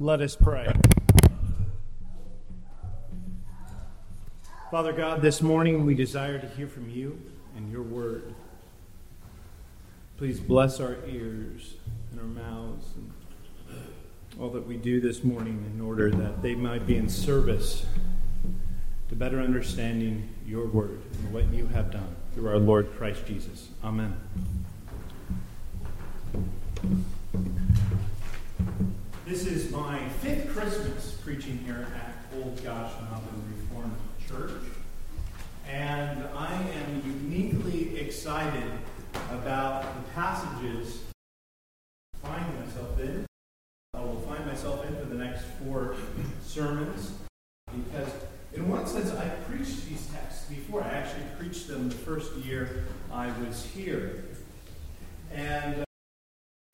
Let 0.00 0.20
us 0.20 0.36
pray. 0.36 0.72
Father 4.70 4.92
God, 4.92 5.22
this 5.22 5.42
morning 5.42 5.84
we 5.84 5.96
desire 5.96 6.38
to 6.38 6.46
hear 6.46 6.68
from 6.68 6.88
you 6.88 7.20
and 7.56 7.72
your 7.72 7.82
word. 7.82 8.32
Please 10.16 10.38
bless 10.38 10.78
our 10.78 10.98
ears 11.08 11.74
and 12.12 12.20
our 12.20 12.26
mouths 12.26 12.86
and 12.94 13.12
all 14.40 14.50
that 14.50 14.68
we 14.68 14.76
do 14.76 15.00
this 15.00 15.24
morning 15.24 15.68
in 15.74 15.80
order 15.80 16.12
that 16.12 16.42
they 16.42 16.54
might 16.54 16.86
be 16.86 16.96
in 16.96 17.08
service 17.08 17.84
to 19.08 19.16
better 19.16 19.40
understanding 19.40 20.28
your 20.46 20.68
word 20.68 21.02
and 21.12 21.32
what 21.32 21.52
you 21.52 21.66
have 21.66 21.90
done 21.90 22.14
through 22.34 22.48
our 22.48 22.58
Lord 22.58 22.96
Christ 22.96 23.26
Jesus. 23.26 23.70
Amen. 23.82 24.16
This 29.28 29.44
is 29.44 29.70
my 29.70 30.08
fifth 30.22 30.54
Christmas 30.54 31.18
preaching 31.22 31.58
here 31.58 31.86
at 31.94 32.14
Old 32.34 32.64
Gosh 32.64 32.90
Mountain 33.10 33.44
Reformed 33.60 33.94
Church, 34.26 34.62
and 35.68 36.24
I 36.34 36.54
am 36.54 37.02
uniquely 37.04 38.00
excited 38.00 38.72
about 39.30 39.82
the 39.82 40.12
passages 40.14 41.02
I 42.24 42.26
find 42.26 42.58
myself 42.58 42.98
in. 43.00 43.26
I 43.92 44.00
will 44.00 44.18
find 44.20 44.46
myself 44.46 44.86
in 44.86 44.96
for 44.96 45.04
the 45.04 45.22
next 45.22 45.44
four 45.62 45.94
sermons 46.42 47.12
because, 47.66 48.08
in 48.54 48.66
one 48.66 48.86
sense, 48.86 49.10
I 49.10 49.28
preached 49.46 49.86
these 49.90 50.06
texts 50.06 50.48
before. 50.48 50.82
I 50.82 50.88
actually 50.88 51.26
preached 51.38 51.68
them 51.68 51.90
the 51.90 51.96
first 51.96 52.34
year 52.36 52.84
I 53.12 53.26
was 53.46 53.62
here. 53.62 54.24
And 55.30 55.82
uh, 55.82 55.84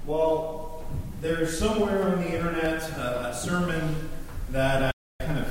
while 0.04 0.63
there's 1.24 1.58
somewhere 1.58 2.02
on 2.02 2.22
the 2.22 2.34
internet 2.34 2.82
uh, 2.98 3.30
a 3.30 3.34
sermon 3.34 4.10
that 4.50 4.92
I 5.18 5.24
kind 5.24 5.38
of 5.38 5.48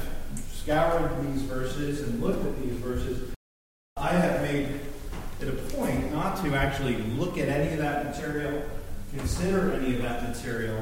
scoured 0.51 1.11
these 1.25 1.41
verses 1.41 2.01
and 2.01 2.21
looked 2.21 2.45
at 2.45 2.61
these 2.61 2.73
verses, 2.73 3.33
I 3.97 4.09
have 4.09 4.43
made 4.43 4.81
it 5.41 5.47
a 5.47 5.75
point 5.75 6.13
not 6.13 6.45
to 6.45 6.53
actually 6.53 6.97
look 6.97 7.39
at 7.39 7.49
any 7.49 7.73
of 7.73 7.79
that 7.79 8.05
material, 8.05 8.61
consider 9.17 9.71
any 9.73 9.95
of 9.95 10.03
that 10.03 10.21
material, 10.21 10.79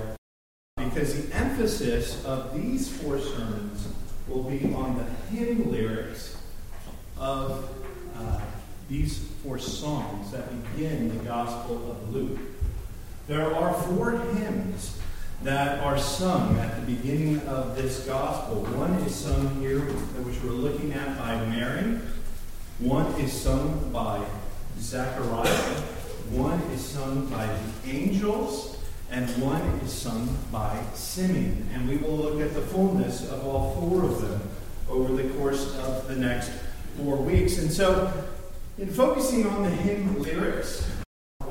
because 0.76 1.26
the 1.26 1.34
emphasis 1.38 2.26
of 2.26 2.54
these 2.54 2.92
four 2.92 3.18
sermons 3.18 3.88
will 4.28 4.44
be 4.44 4.74
on 4.74 4.98
the 4.98 5.06
hymn 5.34 5.72
lyrics 5.72 6.36
of 7.18 7.74
uh, 8.18 8.42
these 8.90 9.26
four 9.42 9.58
songs 9.58 10.32
that 10.32 10.50
begin 10.76 11.18
the 11.18 11.24
Gospel 11.24 11.92
of 11.92 12.14
Luke. 12.14 12.40
There 13.28 13.54
are 13.54 13.74
four 13.74 14.12
hymns 14.12 14.98
that 15.44 15.80
are 15.80 15.98
sung 15.98 16.58
at 16.60 16.76
the 16.76 16.96
beginning 16.96 17.40
of 17.48 17.76
this 17.76 18.06
Gospel. 18.06 18.64
One 18.64 18.94
is 19.06 19.16
sung 19.16 19.60
here, 19.60 19.80
which 19.80 20.42
we're 20.44 20.52
looking 20.52 20.94
at 20.94 21.18
by 21.18 21.44
Mary. 21.46 22.00
One 22.80 23.08
is 23.20 23.32
sung 23.32 23.92
by 23.92 24.24
Zechariah. 24.80 25.82
One 26.32 26.60
is 26.74 26.84
sung 26.84 27.28
by 27.28 27.48
the 27.48 27.92
angels 27.92 28.78
and 29.12 29.30
one 29.42 29.62
is 29.84 29.92
sung 29.92 30.38
by 30.52 30.82
Simeon. 30.94 31.70
And 31.74 31.88
we 31.88 31.98
will 31.98 32.16
look 32.16 32.42
at 32.42 32.54
the 32.54 32.62
fullness 32.62 33.30
of 33.30 33.46
all 33.46 33.76
four 33.76 34.06
of 34.06 34.22
them 34.22 34.42
over 34.90 35.22
the 35.22 35.30
course 35.36 35.76
of 35.78 36.08
the 36.08 36.16
next 36.16 36.52
four 36.98 37.18
weeks. 37.18 37.58
And 37.58 37.72
so, 37.72 38.12
in 38.78 38.90
focusing 38.90 39.46
on 39.46 39.64
the 39.64 39.70
hymn 39.70 40.22
lyrics, 40.22 40.90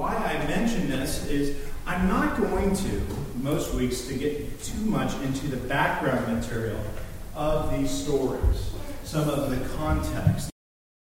why 0.00 0.16
I 0.16 0.48
mention 0.48 0.88
this 0.88 1.26
is 1.26 1.54
I'm 1.86 2.08
not 2.08 2.38
going 2.38 2.74
to, 2.74 3.02
most 3.34 3.74
weeks, 3.74 4.06
to 4.06 4.14
get 4.14 4.62
too 4.62 4.80
much 4.86 5.14
into 5.16 5.48
the 5.48 5.58
background 5.58 6.26
material 6.34 6.80
of 7.36 7.70
these 7.76 7.90
stories, 7.90 8.70
some 9.04 9.28
of 9.28 9.50
the 9.50 9.68
context. 9.76 10.48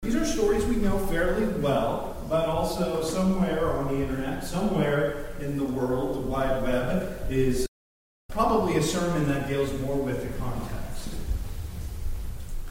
These 0.02 0.14
are 0.14 0.24
stories 0.24 0.64
we 0.66 0.76
know 0.76 0.96
fairly 1.08 1.44
well, 1.60 2.16
but 2.28 2.48
also 2.48 3.02
somewhere 3.02 3.68
on 3.72 3.88
the 3.88 4.00
internet, 4.00 4.44
somewhere 4.44 5.26
in 5.40 5.58
the 5.58 5.64
world, 5.64 6.14
the 6.14 6.28
wide 6.28 6.62
web, 6.62 7.18
is 7.28 7.66
probably 8.28 8.76
a 8.76 8.82
sermon 8.82 9.26
that 9.26 9.48
deals 9.48 9.72
more 9.80 9.96
with 9.96 10.22
the 10.22 10.38
context. 10.38 11.08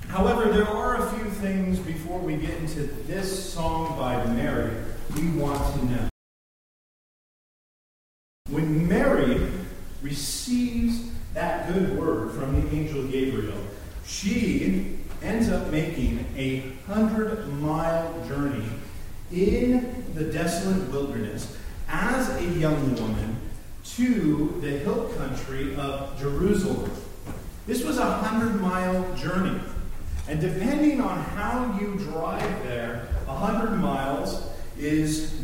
However, 0.08 0.53
there 0.53 0.70
are 0.70 1.06
a 1.06 1.12
few 1.18 1.30
things 1.30 1.80
before 1.80 2.20
we 2.20 2.38
get 2.38 2.56
into 2.59 2.84
this 3.08 3.52
song 3.53 3.97
by 4.00 4.24
Mary 4.28 4.74
we 5.16 5.30
want 5.30 5.76
to 5.76 5.86
know. 5.86 6.12
When 8.53 8.88
Mary 8.88 9.50
receives 10.03 11.09
that 11.34 11.74
good 11.74 11.97
word 11.97 12.34
from 12.34 12.62
the 12.62 12.75
angel 12.75 13.02
Gabriel, 13.08 13.58
she 14.06 15.00
ends 15.24 15.50
up 15.50 15.72
making 15.72 16.24
a 16.38 16.72
hundred 16.86 17.47
mile 17.53 18.14
journey 18.28 18.69
in 19.31 20.06
the 20.14 20.25
desolate 20.25 20.88
wilderness 20.91 21.58
as 21.88 22.30
a 22.30 22.44
young 22.44 22.94
woman 22.94 23.38
to 23.96 24.59
the 24.62 24.70
hill 24.70 25.12
country 25.18 25.75
of 25.75 26.20
Jerusalem. 26.20 26.91
This 27.66 27.84
was 27.84 27.97
a 27.97 28.06
hundred 28.06 28.62
mile 28.62 29.16
journey. 29.16 29.59
And 30.28 30.40
depending 30.40 31.02
on 31.02 31.18
how 31.18 31.75
you 31.81 31.96
drive 31.96 32.64
there, 32.66 33.08
a 33.28 33.34
hundred 33.34 33.78
miles 33.78 34.47
is 34.78 35.43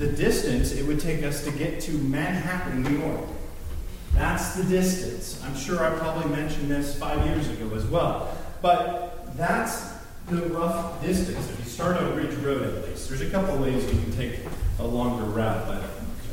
the 0.00 0.08
distance 0.08 0.72
it 0.72 0.86
would 0.86 0.98
take 0.98 1.22
us 1.22 1.44
to 1.44 1.50
get 1.52 1.78
to 1.78 1.92
Manhattan, 1.92 2.82
New 2.82 3.00
York. 3.00 3.20
That's 4.14 4.54
the 4.54 4.64
distance. 4.64 5.44
I'm 5.44 5.54
sure 5.54 5.84
I 5.84 5.96
probably 5.98 6.34
mentioned 6.34 6.70
this 6.70 6.98
five 6.98 7.24
years 7.26 7.50
ago 7.50 7.74
as 7.74 7.84
well. 7.84 8.34
But 8.62 9.36
that's 9.36 9.92
the 10.28 10.46
rough 10.46 11.02
distance. 11.02 11.50
If 11.50 11.58
you 11.58 11.64
start 11.66 11.98
on 11.98 12.16
Ridge 12.16 12.34
Road, 12.36 12.62
at 12.62 12.88
least, 12.88 13.10
there's 13.10 13.20
a 13.20 13.28
couple 13.28 13.58
ways 13.58 13.84
you 13.92 14.00
can 14.00 14.12
take 14.12 14.40
a 14.78 14.86
longer 14.86 15.24
route, 15.24 15.66
but 15.66 15.84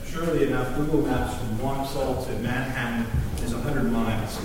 surely 0.07 0.47
enough, 0.47 0.73
Google 0.77 1.01
Maps 1.01 1.37
from 1.37 1.57
Waxhaw 1.57 2.25
to 2.25 2.31
Manhattan 2.39 3.05
is 3.43 3.53
100 3.53 3.91
miles. 3.91 4.39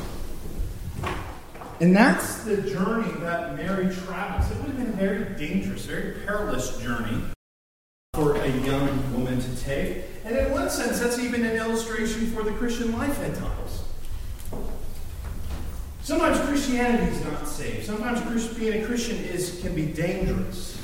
And 1.80 1.94
that's 1.94 2.42
the 2.42 2.56
journey 2.56 3.12
that 3.20 3.54
Mary 3.56 3.94
travels. 3.94 4.50
It 4.50 4.56
would 4.58 4.66
have 4.66 4.76
been 4.76 4.88
a 4.88 4.92
very 4.92 5.36
dangerous, 5.36 5.86
very 5.86 6.14
perilous 6.24 6.76
journey 6.78 7.22
for 8.14 8.36
a 8.36 8.46
young 8.46 9.14
woman 9.14 9.40
to 9.40 9.56
take. 9.64 10.04
And 10.26 10.36
in 10.36 10.52
one 10.52 10.68
sense, 10.68 11.00
that's 11.00 11.18
even 11.18 11.46
an 11.46 11.56
illustration 11.56 12.26
for 12.26 12.42
the 12.42 12.50
Christian 12.50 12.92
life 12.92 13.18
at 13.22 13.34
times. 13.34 13.84
Sometimes 16.02 16.38
Christianity 16.40 17.10
is 17.10 17.24
not 17.24 17.48
safe. 17.48 17.86
Sometimes 17.86 18.20
being 18.48 18.82
a 18.82 18.86
Christian 18.86 19.16
is, 19.16 19.62
can 19.62 19.74
be 19.74 19.86
dangerous. 19.86 20.78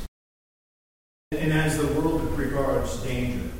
And 1.32 1.52
as 1.52 1.76
the 1.76 1.88
world 2.00 2.22
regards 2.38 2.96
danger. 3.02 3.50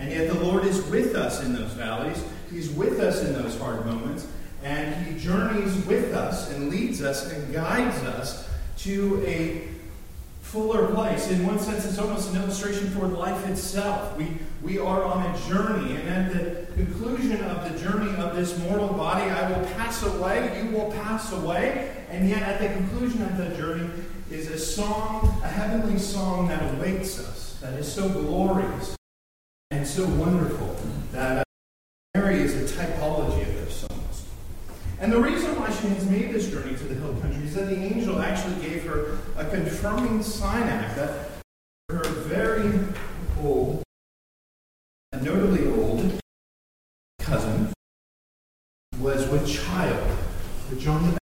And 0.00 0.10
yet 0.10 0.26
the 0.26 0.40
Lord 0.40 0.64
is 0.64 0.84
with 0.86 1.14
us 1.14 1.44
in 1.44 1.52
those 1.52 1.74
valleys. 1.74 2.24
He's 2.50 2.70
with 2.70 2.98
us 2.98 3.22
in 3.22 3.34
those 3.34 3.56
hard 3.56 3.86
moments. 3.86 4.26
And 4.64 5.06
He 5.06 5.16
journeys 5.16 5.76
with 5.86 6.12
us 6.12 6.50
and 6.50 6.70
leads 6.70 7.00
us 7.04 7.30
and 7.30 7.54
guides 7.54 8.02
us 8.02 8.50
to 8.78 9.24
a 9.24 9.68
fuller 10.52 10.86
place. 10.88 11.30
In 11.30 11.46
one 11.46 11.58
sense, 11.58 11.86
it's 11.86 11.98
almost 11.98 12.30
an 12.30 12.42
illustration 12.42 12.90
for 12.90 13.06
life 13.06 13.48
itself. 13.48 14.14
We, 14.18 14.36
we 14.62 14.78
are 14.78 15.02
on 15.02 15.24
a 15.24 15.38
journey, 15.48 15.96
and 15.96 16.08
at 16.08 16.30
the 16.30 16.74
conclusion 16.74 17.42
of 17.44 17.72
the 17.72 17.78
journey 17.80 18.14
of 18.16 18.36
this 18.36 18.58
mortal 18.58 18.88
body, 18.88 19.30
I 19.30 19.48
will 19.48 19.64
pass 19.68 20.02
away, 20.02 20.62
you 20.62 20.76
will 20.76 20.92
pass 20.92 21.32
away, 21.32 22.04
and 22.10 22.28
yet 22.28 22.42
at 22.42 22.60
the 22.60 22.68
conclusion 22.68 23.22
of 23.22 23.38
the 23.38 23.48
journey 23.56 23.88
is 24.30 24.50
a 24.50 24.58
song, 24.58 25.40
a 25.42 25.48
heavenly 25.48 25.98
song 25.98 26.48
that 26.48 26.74
awaits 26.74 27.18
us, 27.18 27.58
that 27.62 27.72
is 27.78 27.90
so 27.90 28.06
glorious 28.10 28.94
and 29.70 29.86
so 29.86 30.06
wonderful 30.06 30.76
that 31.12 31.38
uh, 31.38 31.42
Mary 32.14 32.40
is 32.42 32.70
a 32.70 32.76
typology. 32.76 33.41
And 35.02 35.12
the 35.12 35.20
reason 35.20 35.58
why 35.58 35.68
she 35.68 35.88
has 35.88 36.08
made 36.08 36.30
this 36.32 36.48
journey 36.48 36.76
to 36.76 36.84
the 36.84 36.94
hill 36.94 37.12
country 37.16 37.42
is 37.42 37.56
that 37.56 37.66
the 37.66 37.74
angel 37.74 38.22
actually 38.22 38.54
gave 38.64 38.84
her 38.84 39.18
a 39.36 39.44
confirming 39.44 40.22
sign 40.22 40.62
act 40.62 40.94
that 40.94 41.28
her 41.88 42.04
very 42.04 42.70
old, 43.42 43.82
notably 45.20 45.66
old 45.66 46.20
cousin 47.18 47.72
was 49.00 49.28
with 49.28 49.44
child, 49.48 50.06
with 50.70 50.80
John 50.80 51.10
the 51.10 51.18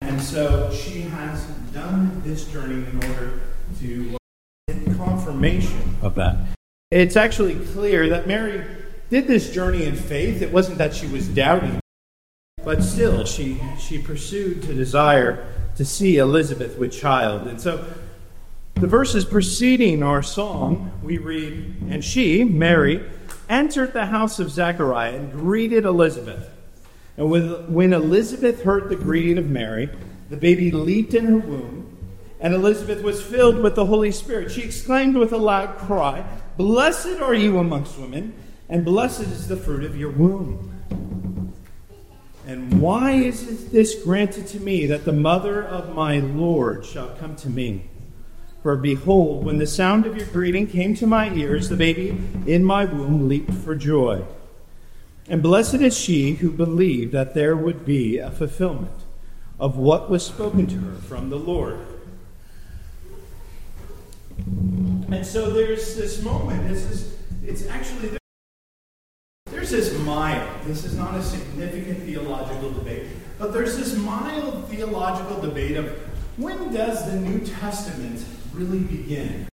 And 0.00 0.22
so 0.22 0.72
she 0.72 1.02
has 1.02 1.44
done 1.74 2.22
this 2.24 2.50
journey 2.50 2.86
in 2.88 2.96
order 3.10 3.40
to 3.80 4.16
get 4.68 4.96
confirmation 4.96 5.98
of 6.00 6.14
that. 6.14 6.38
It's 6.90 7.16
actually 7.16 7.56
clear 7.56 8.08
that 8.08 8.26
Mary 8.26 8.64
did 9.14 9.28
this 9.28 9.50
journey 9.50 9.84
in 9.84 9.94
faith. 9.94 10.42
It 10.42 10.50
wasn't 10.50 10.76
that 10.78 10.92
she 10.92 11.06
was 11.06 11.28
doubting, 11.28 11.78
but 12.64 12.82
still 12.82 13.24
she 13.24 13.60
she 13.78 13.96
pursued 13.96 14.60
to 14.62 14.74
desire 14.74 15.46
to 15.76 15.84
see 15.84 16.16
Elizabeth 16.16 16.76
with 16.78 16.90
child. 16.90 17.46
And 17.46 17.60
so 17.60 17.86
the 18.74 18.88
verses 18.88 19.24
preceding 19.24 20.02
our 20.02 20.20
song, 20.20 20.90
we 21.00 21.18
read, 21.18 21.76
And 21.88 22.04
she, 22.04 22.42
Mary, 22.42 23.08
entered 23.48 23.92
the 23.92 24.06
house 24.06 24.40
of 24.40 24.50
Zechariah 24.50 25.14
and 25.14 25.30
greeted 25.30 25.84
Elizabeth. 25.84 26.50
And 27.16 27.30
when 27.72 27.92
Elizabeth 27.92 28.64
heard 28.64 28.88
the 28.88 28.96
greeting 28.96 29.38
of 29.38 29.48
Mary, 29.48 29.90
the 30.28 30.36
baby 30.36 30.72
leaped 30.72 31.14
in 31.14 31.26
her 31.26 31.38
womb, 31.38 31.96
and 32.40 32.52
Elizabeth 32.52 33.04
was 33.04 33.22
filled 33.22 33.58
with 33.58 33.76
the 33.76 33.86
Holy 33.86 34.10
Spirit. 34.10 34.50
She 34.50 34.62
exclaimed 34.62 35.14
with 35.14 35.32
a 35.32 35.38
loud 35.38 35.78
cry, 35.78 36.24
Blessed 36.56 37.20
are 37.20 37.34
you 37.34 37.58
amongst 37.58 37.96
women, 37.96 38.34
and 38.68 38.84
blessed 38.84 39.22
is 39.22 39.48
the 39.48 39.56
fruit 39.56 39.84
of 39.84 39.96
your 39.96 40.10
womb. 40.10 40.70
And 42.46 42.80
why 42.80 43.12
is 43.12 43.70
this 43.70 44.02
granted 44.02 44.46
to 44.48 44.60
me 44.60 44.86
that 44.86 45.04
the 45.04 45.12
mother 45.12 45.62
of 45.62 45.94
my 45.94 46.18
Lord 46.18 46.84
shall 46.84 47.08
come 47.16 47.36
to 47.36 47.48
me? 47.48 47.88
For 48.62 48.76
behold, 48.76 49.44
when 49.44 49.58
the 49.58 49.66
sound 49.66 50.06
of 50.06 50.16
your 50.16 50.26
greeting 50.26 50.66
came 50.66 50.94
to 50.96 51.06
my 51.06 51.32
ears, 51.34 51.68
the 51.68 51.76
baby 51.76 52.18
in 52.46 52.64
my 52.64 52.84
womb 52.84 53.28
leaped 53.28 53.52
for 53.52 53.74
joy. 53.74 54.24
And 55.28 55.42
blessed 55.42 55.76
is 55.76 55.96
she 55.98 56.34
who 56.34 56.50
believed 56.50 57.12
that 57.12 57.34
there 57.34 57.56
would 57.56 57.84
be 57.86 58.18
a 58.18 58.30
fulfillment 58.30 59.04
of 59.58 59.76
what 59.76 60.10
was 60.10 60.24
spoken 60.24 60.66
to 60.66 60.76
her 60.76 60.96
from 60.96 61.30
the 61.30 61.38
Lord. 61.38 61.78
And 64.36 65.24
so 65.24 65.50
there's 65.50 65.96
this 65.96 66.22
moment. 66.22 66.68
This 66.68 66.84
is 66.90 67.14
it's 67.46 67.66
actually 67.66 68.18
this 69.74 69.98
mild. 70.04 70.48
This 70.66 70.84
is 70.84 70.96
not 70.96 71.14
a 71.16 71.22
significant 71.22 71.98
theological 72.04 72.70
debate, 72.70 73.08
but 73.40 73.52
there's 73.52 73.76
this 73.76 73.96
mild 73.96 74.68
theological 74.68 75.40
debate 75.40 75.76
of 75.76 75.86
when 76.36 76.72
does 76.72 77.10
the 77.10 77.16
New 77.16 77.40
Testament 77.40 78.24
really 78.52 78.78
begin? 78.78 79.48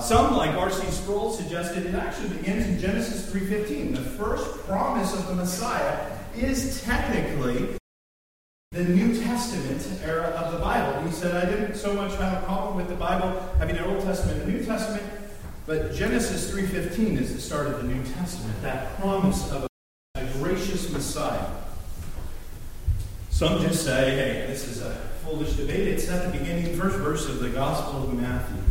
Some, 0.00 0.36
like 0.36 0.56
R.C. 0.56 0.84
Sproul, 0.90 1.30
suggested 1.30 1.86
it 1.86 1.94
actually 1.94 2.30
begins 2.30 2.66
in 2.66 2.80
Genesis 2.80 3.32
3.15. 3.32 3.94
The 3.94 4.02
first 4.02 4.58
promise 4.66 5.14
of 5.14 5.28
the 5.28 5.36
Messiah 5.36 6.18
is 6.36 6.82
technically 6.82 7.76
the 8.72 8.82
New 8.82 9.22
Testament 9.22 9.86
era 10.04 10.30
of 10.30 10.52
the 10.52 10.58
Bible. 10.58 11.00
He 11.06 11.12
said, 11.12 11.36
I 11.36 11.48
didn't 11.48 11.76
so 11.76 11.94
much 11.94 12.16
have 12.16 12.42
a 12.42 12.44
problem 12.44 12.76
with 12.76 12.88
the 12.88 12.96
Bible 12.96 13.40
having 13.58 13.76
an 13.76 13.84
Old 13.84 14.02
Testament 14.02 14.42
and 14.42 14.52
New 14.52 14.64
Testament, 14.64 15.23
but 15.66 15.94
Genesis 15.94 16.50
3.15 16.50 17.20
is 17.20 17.34
the 17.34 17.40
start 17.40 17.66
of 17.66 17.78
the 17.78 17.84
New 17.84 18.02
Testament, 18.04 18.60
that 18.62 18.98
promise 19.00 19.50
of 19.50 19.66
a 20.14 20.24
gracious 20.38 20.90
Messiah. 20.90 21.46
Some 23.30 23.60
just 23.62 23.84
say, 23.84 24.10
hey, 24.10 24.46
this 24.46 24.68
is 24.68 24.82
a 24.82 24.94
foolish 25.24 25.54
debate. 25.54 25.88
It's 25.88 26.08
at 26.08 26.30
the 26.30 26.38
beginning, 26.38 26.78
first 26.78 26.96
verse 26.96 27.26
of 27.28 27.40
the 27.40 27.48
Gospel 27.48 28.04
of 28.04 28.12
Matthew. 28.12 28.62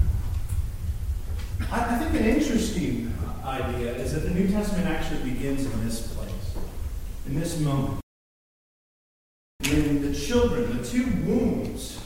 I, 1.72 1.95
I 1.95 1.98
think 1.98 2.13
an 2.13 2.25
interesting 2.28 3.13
idea 3.44 3.94
is 3.96 4.13
that 4.13 4.22
the 4.22 4.30
New 4.30 4.48
Testament 4.48 4.88
actually 4.88 5.31
begins 5.31 5.66
in 5.66 5.86
this 5.86 6.13
place, 6.13 6.56
in 7.28 7.39
this 7.39 7.60
moment. 7.60 8.00
When 9.68 10.12
the 10.12 10.18
children, 10.18 10.78
the 10.78 10.88
two 10.88 11.06
wombs 11.25 12.00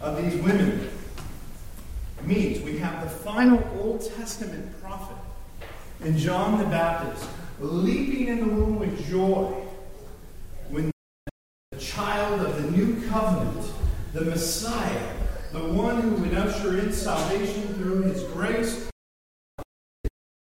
of 0.00 0.22
these 0.22 0.40
women 0.42 0.85
meet, 2.26 2.62
we 2.62 2.78
have 2.78 3.02
the 3.02 3.10
final 3.10 3.62
Old 3.80 4.10
Testament 4.16 4.80
prophet 4.82 5.16
in 6.00 6.18
John 6.18 6.58
the 6.58 6.64
Baptist 6.66 7.28
leaping 7.60 8.28
in 8.28 8.40
the 8.40 8.46
womb 8.46 8.78
with 8.78 9.08
joy 9.08 9.54
when 10.68 10.90
the 11.72 11.78
child 11.78 12.44
of 12.44 12.62
the 12.62 12.70
new 12.70 13.08
covenant, 13.08 13.70
the 14.12 14.22
Messiah, 14.22 15.14
the 15.52 15.60
one 15.60 16.02
who 16.02 16.10
would 16.16 16.34
usher 16.34 16.78
in 16.78 16.92
salvation 16.92 17.62
through 17.74 18.02
his 18.02 18.22
grace 18.24 18.88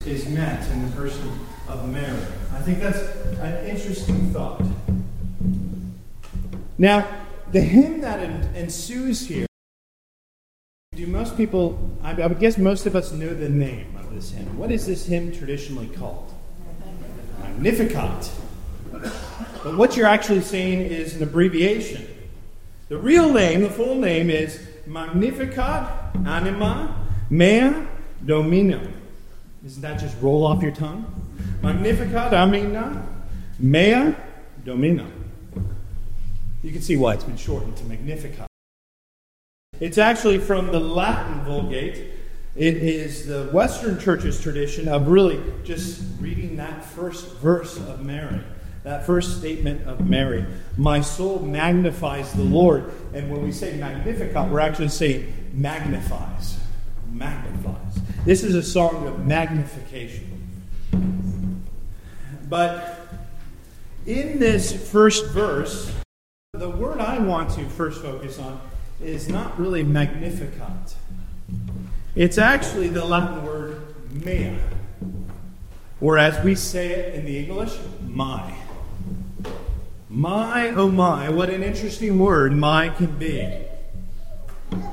is 0.05 0.27
met 0.27 0.67
in 0.71 0.89
the 0.89 0.95
person 0.95 1.39
of 1.67 1.87
Mary. 1.89 2.25
I 2.53 2.61
think 2.61 2.79
that's 2.79 2.99
an 3.39 3.65
interesting 3.67 4.31
thought. 4.31 4.61
Now, 6.77 7.07
the 7.51 7.61
hymn 7.61 8.01
that 8.01 8.19
ensues 8.55 9.27
here, 9.27 9.45
do 10.95 11.07
most 11.07 11.35
people, 11.37 11.97
I 12.03 12.13
would 12.13 12.39
guess 12.39 12.57
most 12.57 12.85
of 12.85 12.95
us 12.95 13.11
know 13.11 13.33
the 13.33 13.49
name 13.49 13.95
of 13.97 14.13
this 14.13 14.31
hymn. 14.31 14.57
What 14.57 14.71
is 14.71 14.85
this 14.85 15.05
hymn 15.05 15.31
traditionally 15.31 15.87
called? 15.87 16.33
Magnificat. 17.41 18.29
But 19.63 19.77
what 19.77 19.97
you're 19.97 20.07
actually 20.07 20.41
saying 20.41 20.81
is 20.81 21.15
an 21.15 21.23
abbreviation. 21.23 22.07
The 22.89 22.97
real 22.97 23.31
name, 23.31 23.61
the 23.61 23.69
full 23.69 23.95
name 23.95 24.29
is 24.29 24.59
Magnificat 24.85 26.15
anima 26.27 27.07
mea 27.29 27.73
domino. 28.25 28.79
Doesn't 29.63 29.81
that 29.81 29.99
just 29.99 30.15
roll 30.21 30.45
off 30.45 30.61
your 30.61 30.73
tongue? 30.73 31.05
Magnificat 31.63 32.33
anima 32.33 33.03
mea 33.57 34.13
domino. 34.63 35.07
You 36.61 36.71
can 36.71 36.81
see 36.81 36.97
why 36.97 37.15
it's 37.15 37.23
been 37.23 37.37
shortened 37.37 37.77
to 37.77 37.83
Magnificat. 37.85 38.52
It's 39.79 39.97
actually 39.97 40.37
from 40.37 40.67
the 40.71 40.79
Latin 40.79 41.43
Vulgate. 41.45 42.11
It 42.55 42.77
is 42.77 43.25
the 43.25 43.45
Western 43.45 43.99
Church's 43.99 44.39
tradition 44.39 44.87
of 44.87 45.07
really 45.07 45.41
just 45.63 46.03
reading 46.19 46.57
that 46.57 46.85
first 46.85 47.27
verse 47.37 47.77
of 47.77 48.01
Mary. 48.01 48.41
That 48.83 49.05
first 49.05 49.39
statement 49.39 49.87
of 49.87 50.07
Mary, 50.07 50.45
my 50.77 51.01
soul 51.01 51.39
magnifies 51.39 52.31
the 52.33 52.43
Lord. 52.43 52.91
And 53.13 53.31
when 53.31 53.41
we 53.41 53.51
say 53.51 53.77
magnificat, 53.77 54.49
we're 54.49 54.59
actually 54.59 54.89
saying 54.89 55.33
magnifies. 55.53 56.59
Magnifies. 57.11 57.99
This 58.25 58.43
is 58.43 58.53
a 58.55 58.63
song 58.63 59.07
of 59.07 59.25
magnification. 59.25 60.29
But 62.47 63.07
in 64.05 64.37
this 64.37 64.91
first 64.91 65.27
verse, 65.27 65.91
the 66.51 66.69
word 66.69 66.99
I 66.99 67.17
want 67.17 67.49
to 67.51 67.65
first 67.65 68.01
focus 68.01 68.37
on 68.37 68.61
is 69.03 69.27
not 69.27 69.59
really 69.59 69.83
magnificat. 69.83 70.95
It's 72.15 72.37
actually 72.37 72.89
the 72.89 73.03
Latin 73.03 73.45
word 73.45 73.81
mea, 74.11 74.57
or 75.99 76.17
as 76.17 76.43
we 76.43 76.55
say 76.55 76.91
it 76.91 77.15
in 77.15 77.25
the 77.25 77.37
English, 77.37 77.77
my. 78.07 78.53
My, 80.09 80.69
oh 80.69 80.89
my, 80.89 81.29
what 81.29 81.49
an 81.49 81.63
interesting 81.63 82.19
word 82.19 82.53
my 82.53 82.89
can 82.89 83.17
be. 83.17 83.65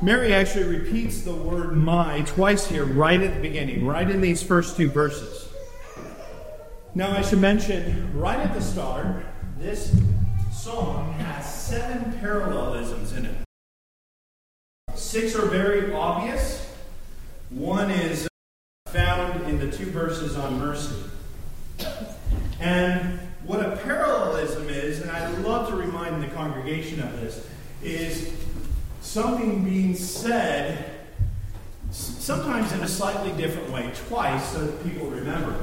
Mary 0.00 0.32
actually 0.32 0.78
repeats 0.78 1.22
the 1.22 1.34
word 1.34 1.76
my 1.76 2.22
twice 2.22 2.66
here, 2.66 2.86
right 2.86 3.20
at 3.20 3.34
the 3.34 3.40
beginning, 3.40 3.86
right 3.86 4.08
in 4.08 4.20
these 4.22 4.42
first 4.42 4.76
two 4.76 4.90
verses. 4.90 5.48
Now, 6.94 7.12
I 7.12 7.20
should 7.20 7.40
mention 7.40 8.18
right 8.18 8.40
at 8.40 8.54
the 8.54 8.62
start, 8.62 9.24
this 9.58 9.94
song 10.52 11.12
has 11.14 11.54
seven 11.54 12.18
parallelisms 12.18 13.12
in 13.12 13.26
it. 13.26 13.49
Six 15.10 15.34
are 15.34 15.46
very 15.46 15.92
obvious, 15.92 16.64
one 17.48 17.90
is 17.90 18.28
uh, 18.28 18.90
found 18.92 19.42
in 19.48 19.58
the 19.58 19.68
two 19.68 19.86
verses 19.86 20.36
on 20.36 20.60
mercy. 20.60 20.94
And 22.60 23.18
what 23.42 23.58
a 23.58 23.76
parallelism 23.78 24.68
is, 24.68 25.00
and 25.00 25.10
I 25.10 25.26
love 25.38 25.68
to 25.70 25.74
remind 25.74 26.22
the 26.22 26.28
congregation 26.28 27.00
of 27.00 27.20
this, 27.20 27.44
is 27.82 28.32
something 29.00 29.64
being 29.64 29.96
said 29.96 31.00
sometimes 31.90 32.70
in 32.70 32.78
a 32.78 32.88
slightly 32.88 33.32
different 33.32 33.68
way, 33.72 33.90
twice, 34.06 34.52
so 34.52 34.64
that 34.64 34.84
people 34.84 35.08
remember. 35.08 35.56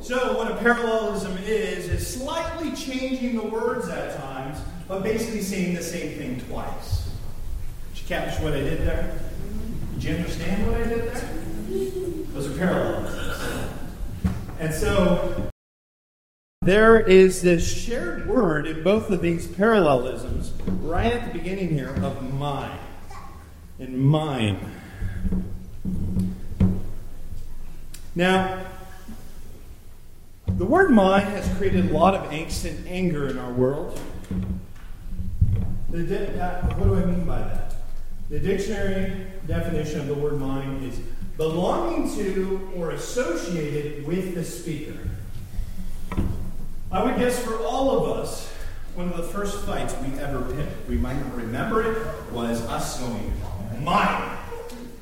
So, 0.00 0.36
what 0.36 0.50
a 0.50 0.56
parallelism 0.56 1.38
is, 1.44 1.88
is 1.88 2.04
slightly 2.04 2.72
changing 2.72 3.36
the 3.36 3.44
words 3.44 3.88
at 3.88 4.20
times, 4.20 4.58
but 4.88 5.04
basically 5.04 5.42
saying 5.42 5.76
the 5.76 5.82
same 5.84 6.18
thing 6.18 6.40
twice. 6.48 7.06
Catch 8.06 8.40
what 8.40 8.52
I 8.52 8.60
did 8.60 8.86
there? 8.86 9.18
Did 9.94 10.04
you 10.04 10.14
understand 10.14 10.64
what 10.64 10.80
I 10.80 10.84
did 10.84 11.12
there? 11.12 11.28
Those 12.32 12.46
are 12.48 12.56
parallelisms. 12.56 13.72
And 14.60 14.72
so, 14.72 15.50
there 16.62 17.00
is 17.00 17.42
this 17.42 17.66
shared 17.66 18.28
word 18.28 18.68
in 18.68 18.84
both 18.84 19.10
of 19.10 19.22
these 19.22 19.48
parallelisms 19.48 20.52
right 20.66 21.12
at 21.12 21.26
the 21.26 21.36
beginning 21.36 21.70
here 21.70 21.96
of 22.04 22.32
mine. 22.32 22.78
In 23.80 23.98
mine. 23.98 24.72
Now, 28.14 28.66
the 30.46 30.64
word 30.64 30.92
mine 30.92 31.26
has 31.26 31.48
created 31.58 31.90
a 31.90 31.92
lot 31.92 32.14
of 32.14 32.30
angst 32.30 32.64
and 32.70 32.86
anger 32.86 33.28
in 33.28 33.36
our 33.36 33.52
world. 33.52 33.98
Uh, 35.92 35.98
what 35.98 36.84
do 36.84 36.94
I 36.94 37.04
mean 37.04 37.24
by 37.24 37.38
that? 37.38 37.65
The 38.28 38.40
dictionary 38.40 39.26
definition 39.46 40.00
of 40.00 40.06
the 40.08 40.14
word 40.14 40.40
mine 40.40 40.82
is 40.82 40.98
belonging 41.36 42.12
to 42.16 42.72
or 42.76 42.90
associated 42.90 44.06
with 44.06 44.34
the 44.34 44.44
speaker. 44.44 44.98
I 46.90 47.04
would 47.04 47.16
guess 47.18 47.38
for 47.38 47.62
all 47.64 47.98
of 47.98 48.18
us, 48.18 48.52
one 48.94 49.08
of 49.08 49.16
the 49.16 49.22
first 49.22 49.64
fights 49.64 49.94
we 50.02 50.18
ever 50.18 50.40
picked, 50.54 50.88
we 50.88 50.96
might 50.96 51.14
not 51.14 51.34
remember 51.36 51.82
it, 51.82 52.32
was 52.32 52.62
us 52.62 52.98
going, 53.00 53.32
mine. 53.82 54.38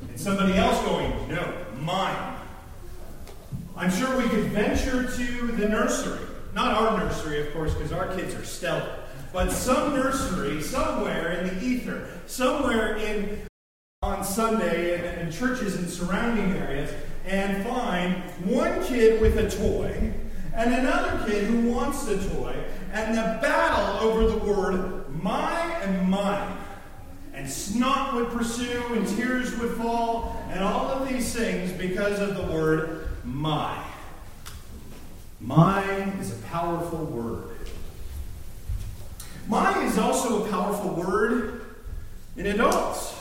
And 0.09 0.19
somebody 0.19 0.53
else 0.53 0.79
going, 0.83 1.27
no, 1.29 1.65
mine. 1.79 2.37
I'm 3.75 3.91
sure 3.91 4.17
we 4.17 4.27
could 4.29 4.45
venture 4.45 5.03
to 5.03 5.47
the 5.47 5.67
nursery 5.69 6.25
not 6.55 6.73
our 6.73 6.97
nursery, 6.97 7.45
of 7.45 7.53
course, 7.53 7.73
because 7.73 7.91
our 7.91 8.07
kids 8.15 8.33
are 8.33 8.45
stellar, 8.45 9.03
but 9.35 9.51
some 9.51 9.93
nursery 9.93 10.61
somewhere 10.61 11.33
in 11.33 11.47
the 11.59 11.65
ether, 11.65 12.07
somewhere 12.25 12.95
in 12.95 13.41
on 14.01 14.23
Sunday 14.23 14.97
in, 14.97 15.27
in 15.27 15.31
churches 15.31 15.75
and 15.75 15.89
surrounding 15.89 16.53
areas, 16.53 16.89
and 17.25 17.61
find 17.67 18.15
one 18.45 18.81
kid 18.85 19.19
with 19.19 19.37
a 19.37 19.49
toy 19.49 20.13
and 20.53 20.73
another 20.73 21.25
kid 21.27 21.43
who 21.47 21.69
wants 21.69 22.05
the 22.05 22.17
toy, 22.29 22.55
and 22.93 23.17
the 23.17 23.39
battle 23.41 24.07
over 24.07 24.25
the 24.25 24.37
word 24.37 25.13
my 25.21 25.59
and 25.81 26.09
mine. 26.09 26.57
And 27.33 27.49
snot 27.49 28.15
would 28.15 28.29
pursue, 28.29 28.81
and 28.93 29.05
tears 29.17 29.53
would 29.59 29.75
fall, 29.75 30.41
and 30.49 30.63
all 30.63 30.87
of 30.87 31.09
these 31.09 31.35
things 31.35 31.73
because 31.73 32.21
of 32.21 32.37
the 32.37 32.53
word 32.53 33.09
my. 33.25 33.83
My 35.41 35.83
is 36.21 36.31
a 36.31 36.41
powerful 36.43 37.03
word. 37.03 37.54
My 39.47 39.83
is 39.85 39.97
also 39.97 40.45
a 40.45 40.49
powerful 40.49 40.91
word 40.91 41.65
in 42.35 42.47
adults. 42.47 43.15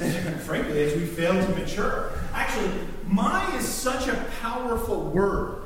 And 0.00 0.40
frankly, 0.40 0.84
as 0.84 0.94
we 0.94 1.06
fail 1.06 1.32
to 1.32 1.58
mature. 1.58 2.12
Actually, 2.32 2.70
my 3.06 3.56
is 3.56 3.66
such 3.66 4.06
a 4.06 4.26
powerful 4.40 5.02
word 5.02 5.62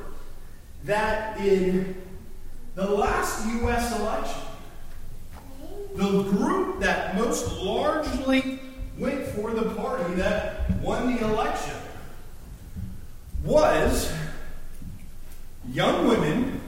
that 0.85 1.39
in 1.39 2.01
the 2.75 2.89
last 2.89 3.45
U.S. 3.61 3.99
election, 3.99 4.41
the 5.95 6.23
group 6.23 6.79
that 6.79 7.15
most 7.15 7.61
largely 7.61 8.59
went 8.97 9.25
for 9.27 9.51
the 9.51 9.69
party 9.75 10.13
that 10.15 10.69
won 10.81 11.15
the 11.15 11.23
election 11.23 11.75
was 13.43 14.11
young 15.71 16.07
women 16.07 16.61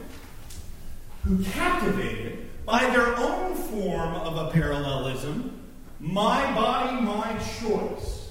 who 1.24 1.44
captivated 1.44 2.35
by 2.66 2.90
their 2.90 3.16
own 3.18 3.56
form 3.56 4.16
of 4.16 4.38
a 4.38 4.52
parallelism 4.52 5.62
my 6.00 6.54
body, 6.54 7.02
my 7.02 7.38
choice. 7.60 8.30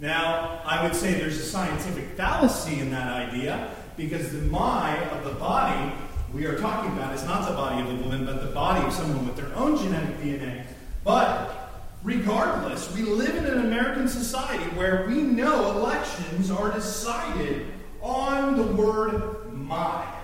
Now, 0.00 0.60
I 0.64 0.82
would 0.82 0.94
say 0.94 1.14
there's 1.14 1.38
a 1.38 1.44
scientific 1.44 2.16
fallacy 2.16 2.80
in 2.80 2.90
that 2.90 3.12
idea 3.12 3.70
because 3.96 4.32
the 4.32 4.40
my 4.42 4.96
of 5.10 5.24
the 5.24 5.34
body 5.34 5.92
we 6.32 6.46
are 6.46 6.58
talking 6.58 6.90
about 6.92 7.14
is 7.14 7.24
not 7.24 7.48
the 7.48 7.54
body 7.54 7.82
of 7.82 7.88
a 7.88 8.02
woman, 8.02 8.24
but 8.24 8.42
the 8.42 8.52
body 8.52 8.84
of 8.86 8.92
someone 8.92 9.26
with 9.26 9.36
their 9.36 9.54
own 9.54 9.76
genetic 9.76 10.16
DNA. 10.18 10.64
But 11.04 11.70
regardless, 12.02 12.94
we 12.94 13.02
live 13.02 13.36
in 13.36 13.44
an 13.44 13.58
American 13.58 14.08
society 14.08 14.64
where 14.76 15.06
we 15.06 15.22
know 15.22 15.72
elections 15.72 16.50
are 16.50 16.72
decided 16.72 17.66
on 18.00 18.56
the 18.56 18.62
word 18.62 19.52
my. 19.52 20.19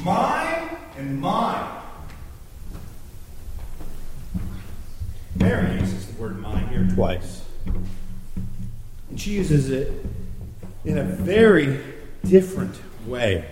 My 0.00 0.78
and 0.96 1.20
mine. 1.20 1.80
Mary 5.36 5.80
uses 5.80 6.06
the 6.06 6.20
word 6.20 6.38
mine 6.38 6.66
here 6.68 6.88
twice. 6.94 7.42
And 9.10 9.20
she 9.20 9.32
uses 9.32 9.70
it 9.70 10.04
in 10.84 10.98
a 10.98 11.04
very 11.04 11.80
different 12.24 12.80
way. 13.06 13.44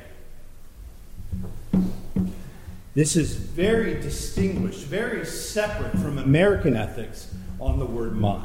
This 2.94 3.16
is 3.16 3.34
very 3.34 4.00
distinguished, 4.00 4.80
very 4.80 5.24
separate 5.24 5.92
from 5.92 6.18
American 6.18 6.76
ethics 6.76 7.32
on 7.60 7.78
the 7.78 7.86
word 7.86 8.16
my. 8.16 8.44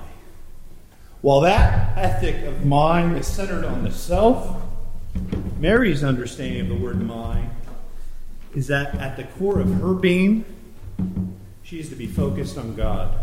While 1.22 1.42
that 1.42 1.98
ethic 1.98 2.46
of 2.46 2.66
mine 2.66 3.16
is 3.16 3.25
centered 3.25 3.66
on 3.66 3.84
the 3.84 3.92
self, 3.92 4.62
Mary's 5.58 6.04
understanding 6.04 6.62
of 6.62 6.68
the 6.68 6.75
word 6.75 7.02
my 7.02 7.48
is 8.55 8.67
that 8.67 8.95
at 8.95 9.17
the 9.17 9.24
core 9.24 9.59
of 9.59 9.71
her 9.81 9.93
being, 9.93 10.45
she 11.62 11.79
is 11.79 11.89
to 11.89 11.95
be 11.95 12.07
focused 12.07 12.57
on 12.57 12.74
God. 12.75 13.13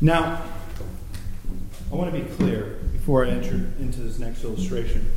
Now, 0.00 0.42
I 1.90 1.94
want 1.94 2.12
to 2.12 2.20
be 2.20 2.28
clear 2.36 2.78
before 2.92 3.24
I 3.24 3.30
enter 3.30 3.54
into 3.78 4.00
this 4.00 4.18
next 4.18 4.44
illustration. 4.44 5.10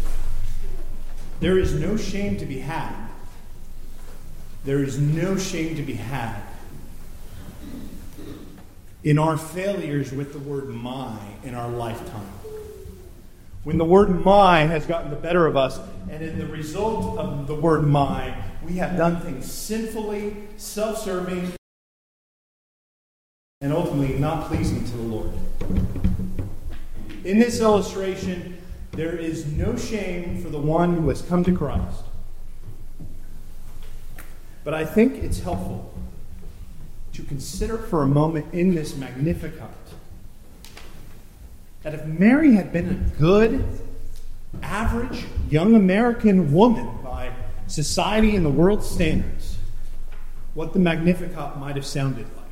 There 1.40 1.60
is 1.60 1.74
no 1.74 1.98
shame 1.98 2.38
to 2.38 2.46
be 2.46 2.60
had. 2.60 3.10
There 4.64 4.82
is 4.82 4.98
no 4.98 5.38
shame 5.38 5.76
to 5.76 5.84
be 5.84 5.94
had 5.94 6.42
in 9.04 9.20
our 9.20 9.38
failures 9.38 10.14
with 10.14 10.32
the 10.32 10.40
word 10.40 10.70
my 10.70 11.18
in 11.44 11.54
our 11.54 11.70
lifetime. 11.70 12.30
When 13.64 13.78
the 13.78 13.86
word 13.86 14.26
my 14.26 14.66
has 14.66 14.86
gotten 14.86 15.10
the 15.10 15.16
better 15.16 15.48
of 15.48 15.56
us, 15.56 15.80
and 16.10 16.22
in 16.22 16.38
the 16.38 16.46
result 16.48 17.18
of 17.18 17.48
the 17.48 17.56
word 17.56 17.84
my, 17.84 18.36
we 18.62 18.74
have 18.74 18.98
done 18.98 19.22
things 19.22 19.50
sinfully, 19.50 20.36
self 20.58 20.98
serving, 20.98 21.54
and 23.62 23.72
ultimately 23.72 24.20
not 24.20 24.48
pleasing 24.50 24.84
to 24.84 24.92
the 24.92 25.04
Lord. 25.04 25.32
In 27.24 27.40
this 27.40 27.62
illustration, 27.62 28.58
there 28.92 29.16
is 29.16 29.46
no 29.46 29.78
shame 29.78 30.42
for 30.42 30.50
the 30.50 30.60
one 30.60 30.96
who 30.96 31.08
has 31.08 31.22
come 31.22 31.46
to 31.46 31.56
Christ. 31.56 32.04
But 34.66 34.74
I 34.74 34.86
think 34.86 35.24
it's 35.24 35.40
helpful 35.40 35.94
to 37.14 37.24
consider 37.24 37.78
for 37.78 38.04
a 38.04 38.08
moment 38.08 38.54
in 38.54 38.76
this 38.76 38.98
Magnificat 38.98 39.83
that 41.84 41.94
if 41.94 42.06
Mary 42.06 42.54
had 42.54 42.72
been 42.72 42.90
a 42.90 43.20
good, 43.20 43.64
average 44.62 45.26
young 45.50 45.76
American 45.76 46.54
woman 46.54 46.90
by 47.04 47.32
society 47.68 48.36
and 48.36 48.46
the 48.46 48.50
world's 48.50 48.90
standards, 48.90 49.58
what 50.54 50.74
the 50.74 50.80
Magnificat 50.80 51.58
might 51.58 51.76
have 51.76 51.86
sounded 51.86 52.26
like. 52.38 52.44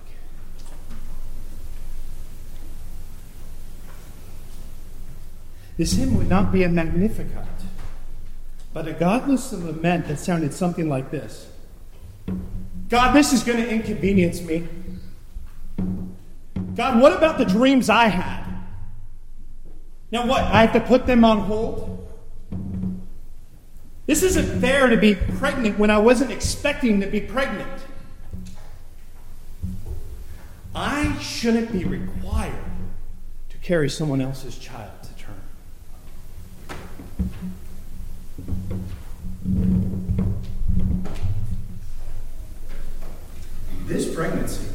This 5.77 5.93
hymn 5.93 6.17
would 6.17 6.29
not 6.29 6.51
be 6.51 6.63
a 6.63 6.69
Magnificat, 6.69 7.47
but 8.73 8.87
a 8.87 8.93
godless 8.93 9.53
lament 9.53 10.07
that 10.07 10.19
sounded 10.19 10.53
something 10.53 10.89
like 10.89 11.11
this 11.11 11.47
God, 12.89 13.13
this 13.13 13.31
is 13.31 13.43
going 13.43 13.57
to 13.57 13.69
inconvenience 13.69 14.41
me. 14.41 14.67
God, 16.75 17.01
what 17.01 17.13
about 17.13 17.37
the 17.37 17.45
dreams 17.45 17.89
I 17.89 18.07
had? 18.07 18.40
Now, 20.11 20.25
what? 20.25 20.43
I 20.43 20.65
have 20.65 20.73
to 20.73 20.81
put 20.81 21.05
them 21.05 21.23
on 21.23 21.39
hold? 21.39 21.97
This 24.07 24.23
isn't 24.23 24.59
fair 24.59 24.89
to 24.89 24.97
be 24.97 25.15
pregnant 25.15 25.79
when 25.79 25.89
I 25.89 25.97
wasn't 25.99 26.31
expecting 26.31 26.99
to 26.99 27.07
be 27.07 27.21
pregnant. 27.21 27.69
I 30.75 31.17
shouldn't 31.19 31.71
be 31.71 31.85
required 31.85 32.53
to 33.49 33.57
carry 33.59 33.89
someone 33.89 34.19
else's 34.19 34.57
child. 34.57 34.91
To 35.03 35.15
term. 35.15 35.35
This 43.85 44.13
pregnancy 44.13 44.67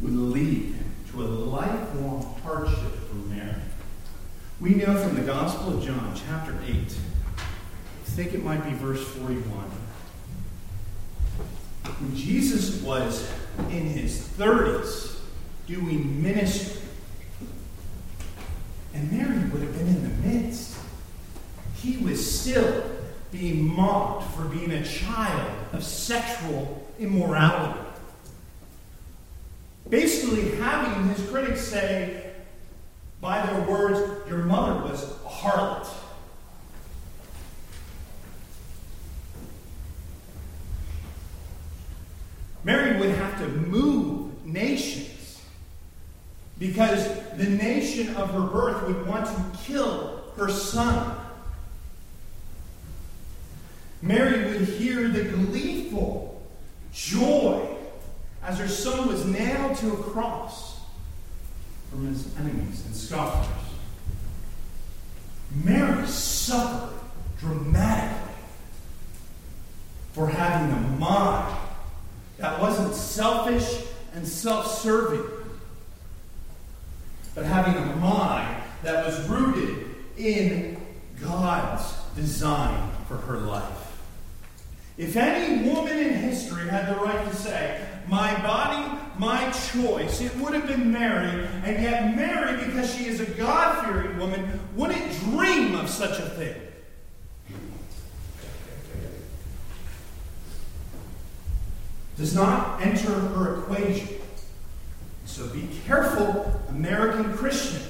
would 0.00 0.12
lead 0.12 0.76
to 1.10 1.22
a 1.22 1.26
lifelong 1.26 2.36
hardship. 2.44 2.99
We 4.60 4.74
know 4.74 4.94
from 4.94 5.14
the 5.14 5.22
Gospel 5.22 5.78
of 5.78 5.82
John, 5.82 6.12
chapter 6.14 6.54
8, 6.66 6.74
I 6.74 8.10
think 8.10 8.34
it 8.34 8.44
might 8.44 8.62
be 8.62 8.72
verse 8.72 9.02
41. 9.02 9.42
When 11.98 12.14
Jesus 12.14 12.82
was 12.82 13.32
in 13.70 13.86
his 13.86 14.20
30s 14.36 15.16
doing 15.66 16.22
ministry, 16.22 16.82
and 18.92 19.10
Mary 19.10 19.48
would 19.48 19.62
have 19.62 19.78
been 19.78 19.86
in 19.86 20.02
the 20.02 20.28
midst, 20.28 20.76
he 21.76 21.96
was 21.96 22.40
still 22.40 22.84
being 23.32 23.66
mocked 23.66 24.30
for 24.34 24.44
being 24.44 24.72
a 24.72 24.84
child 24.84 25.52
of 25.72 25.82
sexual 25.82 26.86
immorality. 26.98 27.80
Basically, 29.88 30.50
having 30.56 31.08
his 31.08 31.26
critics 31.30 31.62
say, 31.62 32.29
by 33.20 33.44
their 33.44 33.60
words, 33.62 34.28
your 34.28 34.38
mother 34.38 34.82
was 34.88 35.02
a 35.02 35.28
harlot. 35.28 35.86
Mary 42.64 42.98
would 42.98 43.10
have 43.10 43.38
to 43.38 43.48
move 43.48 44.44
nations 44.44 45.40
because 46.58 47.06
the 47.36 47.48
nation 47.48 48.14
of 48.16 48.30
her 48.30 48.40
birth 48.40 48.86
would 48.86 49.06
want 49.06 49.26
to 49.26 49.58
kill 49.64 50.24
her 50.36 50.50
son. 50.50 51.16
Mary 54.02 54.44
would 54.52 54.68
hear 54.68 55.08
the 55.08 55.24
gleeful 55.24 56.42
joy 56.92 57.66
as 58.42 58.58
her 58.58 58.68
son 58.68 59.08
was 59.08 59.24
nailed 59.26 59.76
to 59.76 59.92
a 59.92 59.96
cross 59.96 60.69
from 61.90 62.06
his 62.06 62.36
enemies 62.38 62.84
and 62.86 62.94
scoffers. 62.94 63.48
Mary 65.64 66.06
suffered 66.06 66.96
dramatically 67.38 68.34
for 70.12 70.28
having 70.28 70.72
a 70.72 70.80
mind 70.98 71.56
that 72.38 72.60
wasn't 72.60 72.94
selfish 72.94 73.84
and 74.14 74.26
self 74.26 74.80
serving, 74.80 75.24
but 77.34 77.44
having 77.44 77.74
a 77.74 77.96
mind 77.96 78.62
that 78.82 79.04
was 79.04 79.28
rooted 79.28 79.86
in 80.16 80.80
God's 81.20 81.94
design 82.14 82.90
for 83.08 83.16
her 83.16 83.38
life. 83.38 83.98
If 84.96 85.16
any 85.16 85.68
woman 85.68 85.98
in 85.98 86.14
history 86.14 86.68
had 86.68 86.94
the 86.94 87.00
right 87.00 87.28
to 87.30 87.36
say, 87.36 87.86
my 88.08 88.34
body, 88.42 88.98
my 89.18 89.50
choice, 89.50 90.20
it 90.20 90.34
would 90.36 90.54
have 90.54 90.66
been 90.66 90.92
Mary, 90.92 91.46
and 91.64 91.82
yet 91.82 92.16
Mary, 92.16 92.64
because 92.64 92.94
she 92.94 93.06
is 93.06 93.20
a 93.20 93.26
God 93.26 93.84
fearing 93.84 94.18
woman, 94.18 94.60
wouldn't 94.74 95.12
dream 95.20 95.74
of 95.74 95.88
such 95.88 96.18
a 96.18 96.28
thing. 96.30 96.54
Does 102.16 102.34
not 102.34 102.82
enter 102.82 103.12
her 103.12 103.60
equation. 103.60 104.08
So 105.24 105.48
be 105.48 105.68
careful, 105.86 106.60
American 106.68 107.32
Christian. 107.34 107.82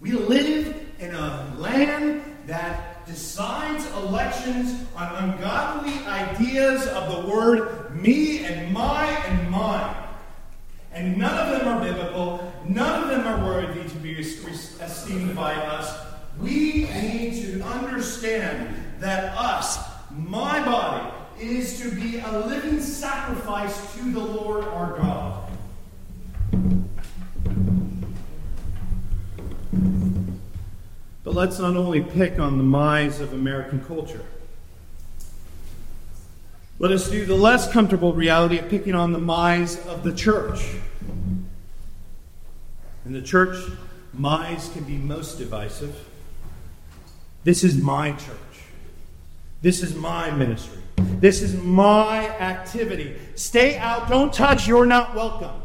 We 0.00 0.12
live 0.12 0.74
in 0.98 1.14
a 1.14 1.54
land 1.58 2.22
that 2.46 3.04
decides 3.06 3.86
elections 3.92 4.84
on 4.96 5.30
ungodly 5.30 5.92
ideas 6.06 6.86
of 6.86 7.12
the 7.12 7.30
word 7.30 7.85
me 8.02 8.44
and 8.44 8.72
my 8.72 9.06
and 9.06 9.50
mine. 9.50 9.96
And 10.92 11.18
none 11.18 11.38
of 11.38 11.58
them 11.58 11.68
are 11.68 11.84
biblical, 11.84 12.52
none 12.66 13.02
of 13.02 13.08
them 13.10 13.26
are 13.26 13.44
worthy 13.44 13.88
to 13.88 13.96
be 13.96 14.12
esteemed 14.18 15.34
by 15.34 15.54
us. 15.54 16.06
We 16.40 16.84
need 16.84 17.42
to 17.42 17.62
understand 17.62 18.74
that 18.98 19.36
us, 19.36 19.78
my 20.10 20.64
body, 20.64 21.12
is 21.38 21.80
to 21.80 21.94
be 21.94 22.18
a 22.18 22.38
living 22.46 22.80
sacrifice 22.80 23.94
to 23.96 24.12
the 24.12 24.20
Lord 24.20 24.64
our 24.64 24.96
God. 24.96 25.50
But 31.24 31.34
let's 31.34 31.58
not 31.58 31.76
only 31.76 32.00
pick 32.02 32.38
on 32.38 32.56
the 32.56 32.64
minds 32.64 33.20
of 33.20 33.32
American 33.32 33.84
culture. 33.84 34.24
Let 36.78 36.92
us 36.92 37.08
do 37.08 37.24
the 37.24 37.34
less 37.34 37.72
comfortable 37.72 38.12
reality 38.12 38.58
of 38.58 38.68
picking 38.68 38.94
on 38.94 39.12
the 39.12 39.18
minds 39.18 39.78
of 39.86 40.02
the 40.02 40.12
church. 40.12 40.74
In 43.06 43.12
the 43.12 43.22
church, 43.22 43.56
minds 44.12 44.68
can 44.68 44.84
be 44.84 44.96
most 44.96 45.38
divisive. 45.38 45.96
This 47.44 47.64
is 47.64 47.76
my 47.76 48.12
church. 48.12 48.36
This 49.62 49.82
is 49.82 49.94
my 49.94 50.30
ministry. 50.30 50.82
This 50.98 51.40
is 51.40 51.54
my 51.54 52.28
activity. 52.28 53.16
Stay 53.36 53.78
out, 53.78 54.08
don't 54.08 54.32
touch, 54.32 54.68
you're 54.68 54.84
not 54.84 55.14
welcome. 55.14 55.62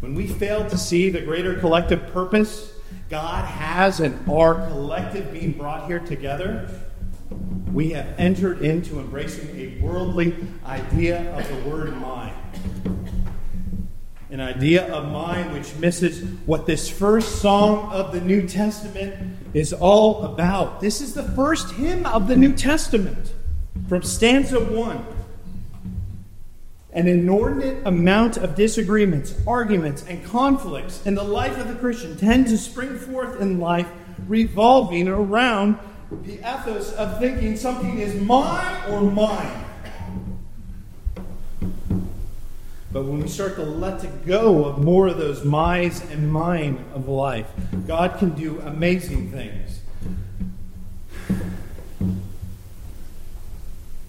When 0.00 0.14
we 0.14 0.26
fail 0.26 0.66
to 0.70 0.78
see 0.78 1.10
the 1.10 1.20
greater 1.20 1.58
collective 1.58 2.06
purpose 2.12 2.72
God 3.10 3.44
has 3.44 4.00
in 4.00 4.18
our 4.30 4.66
collective 4.68 5.30
being 5.32 5.52
brought 5.52 5.86
here 5.86 6.00
together, 6.00 6.70
we 7.72 7.90
have 7.90 8.06
entered 8.18 8.62
into 8.62 8.98
embracing 8.98 9.48
a 9.58 9.80
worldly 9.82 10.34
idea 10.64 11.32
of 11.36 11.48
the 11.48 11.70
word 11.70 11.96
mind. 11.96 12.34
An 14.30 14.40
idea 14.40 14.92
of 14.92 15.10
mind 15.10 15.52
which 15.52 15.74
misses 15.76 16.22
what 16.46 16.66
this 16.66 16.88
first 16.88 17.40
song 17.40 17.92
of 17.92 18.12
the 18.12 18.20
New 18.20 18.46
Testament 18.46 19.14
is 19.54 19.72
all 19.72 20.24
about. 20.24 20.80
This 20.80 21.00
is 21.00 21.14
the 21.14 21.22
first 21.22 21.72
hymn 21.72 22.06
of 22.06 22.28
the 22.28 22.36
New 22.36 22.52
Testament 22.52 23.32
from 23.88 24.02
stanza 24.02 24.58
1 24.58 25.06
an 26.96 27.06
inordinate 27.06 27.86
amount 27.86 28.38
of 28.38 28.54
disagreements, 28.54 29.34
arguments, 29.46 30.02
and 30.08 30.24
conflicts 30.24 31.04
in 31.04 31.14
the 31.14 31.22
life 31.22 31.58
of 31.58 31.68
the 31.68 31.74
Christian 31.74 32.16
tend 32.16 32.46
to 32.46 32.56
spring 32.56 32.98
forth 32.98 33.38
in 33.38 33.60
life 33.60 33.86
revolving 34.26 35.06
around 35.06 35.78
the 36.10 36.34
ethos 36.34 36.92
of 36.92 37.18
thinking 37.18 37.56
something 37.56 37.98
is 37.98 38.14
mine 38.20 38.90
or 38.90 39.02
mine. 39.02 39.64
But 42.92 43.04
when 43.04 43.20
we 43.20 43.28
start 43.28 43.56
to 43.56 43.62
let 43.62 44.24
go 44.24 44.64
of 44.64 44.78
more 44.78 45.08
of 45.08 45.18
those 45.18 45.44
my's 45.44 46.00
and 46.10 46.32
mine 46.32 46.84
of 46.94 47.08
life, 47.08 47.46
God 47.86 48.18
can 48.18 48.30
do 48.30 48.60
amazing 48.60 49.30
things. 49.30 49.80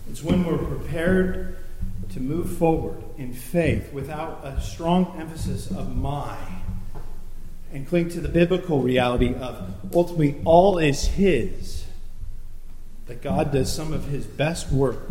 It's 0.10 0.24
when 0.24 0.46
we're 0.46 0.58
prepared 0.58 1.58
to 2.14 2.20
move 2.22 2.58
forward 2.58 3.04
in 3.18 3.34
faith 3.34 3.92
without 3.92 4.40
a 4.44 4.62
strong 4.62 5.16
emphasis 5.20 5.70
of 5.70 5.96
my 5.96 6.38
and 7.74 7.88
cling 7.88 8.10
to 8.10 8.22
the 8.22 8.30
biblical 8.30 8.82
reality 8.82 9.34
of 9.36 9.74
ultimately 9.94 10.40
all 10.46 10.78
is 10.78 11.08
His, 11.08 11.87
that 13.08 13.22
God 13.22 13.52
does 13.52 13.74
some 13.74 13.94
of 13.94 14.06
His 14.06 14.26
best 14.26 14.72
work 14.72 15.10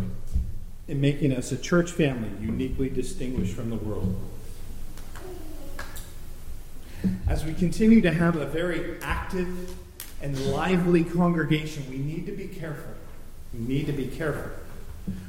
in 0.87 1.01
making 1.01 1.31
us 1.31 1.51
a 1.51 1.57
church 1.57 1.91
family 1.91 2.29
uniquely 2.41 2.89
distinguished 2.89 3.53
from 3.53 3.69
the 3.69 3.75
world. 3.75 4.15
As 7.27 7.45
we 7.45 7.53
continue 7.53 8.01
to 8.01 8.11
have 8.11 8.35
a 8.35 8.45
very 8.45 8.97
active 9.01 9.75
and 10.21 10.51
lively 10.51 11.03
congregation, 11.03 11.85
we 11.89 11.97
need 11.97 12.25
to 12.25 12.31
be 12.31 12.47
careful. 12.47 12.93
We 13.53 13.59
need 13.59 13.85
to 13.87 13.93
be 13.93 14.07
careful 14.07 14.51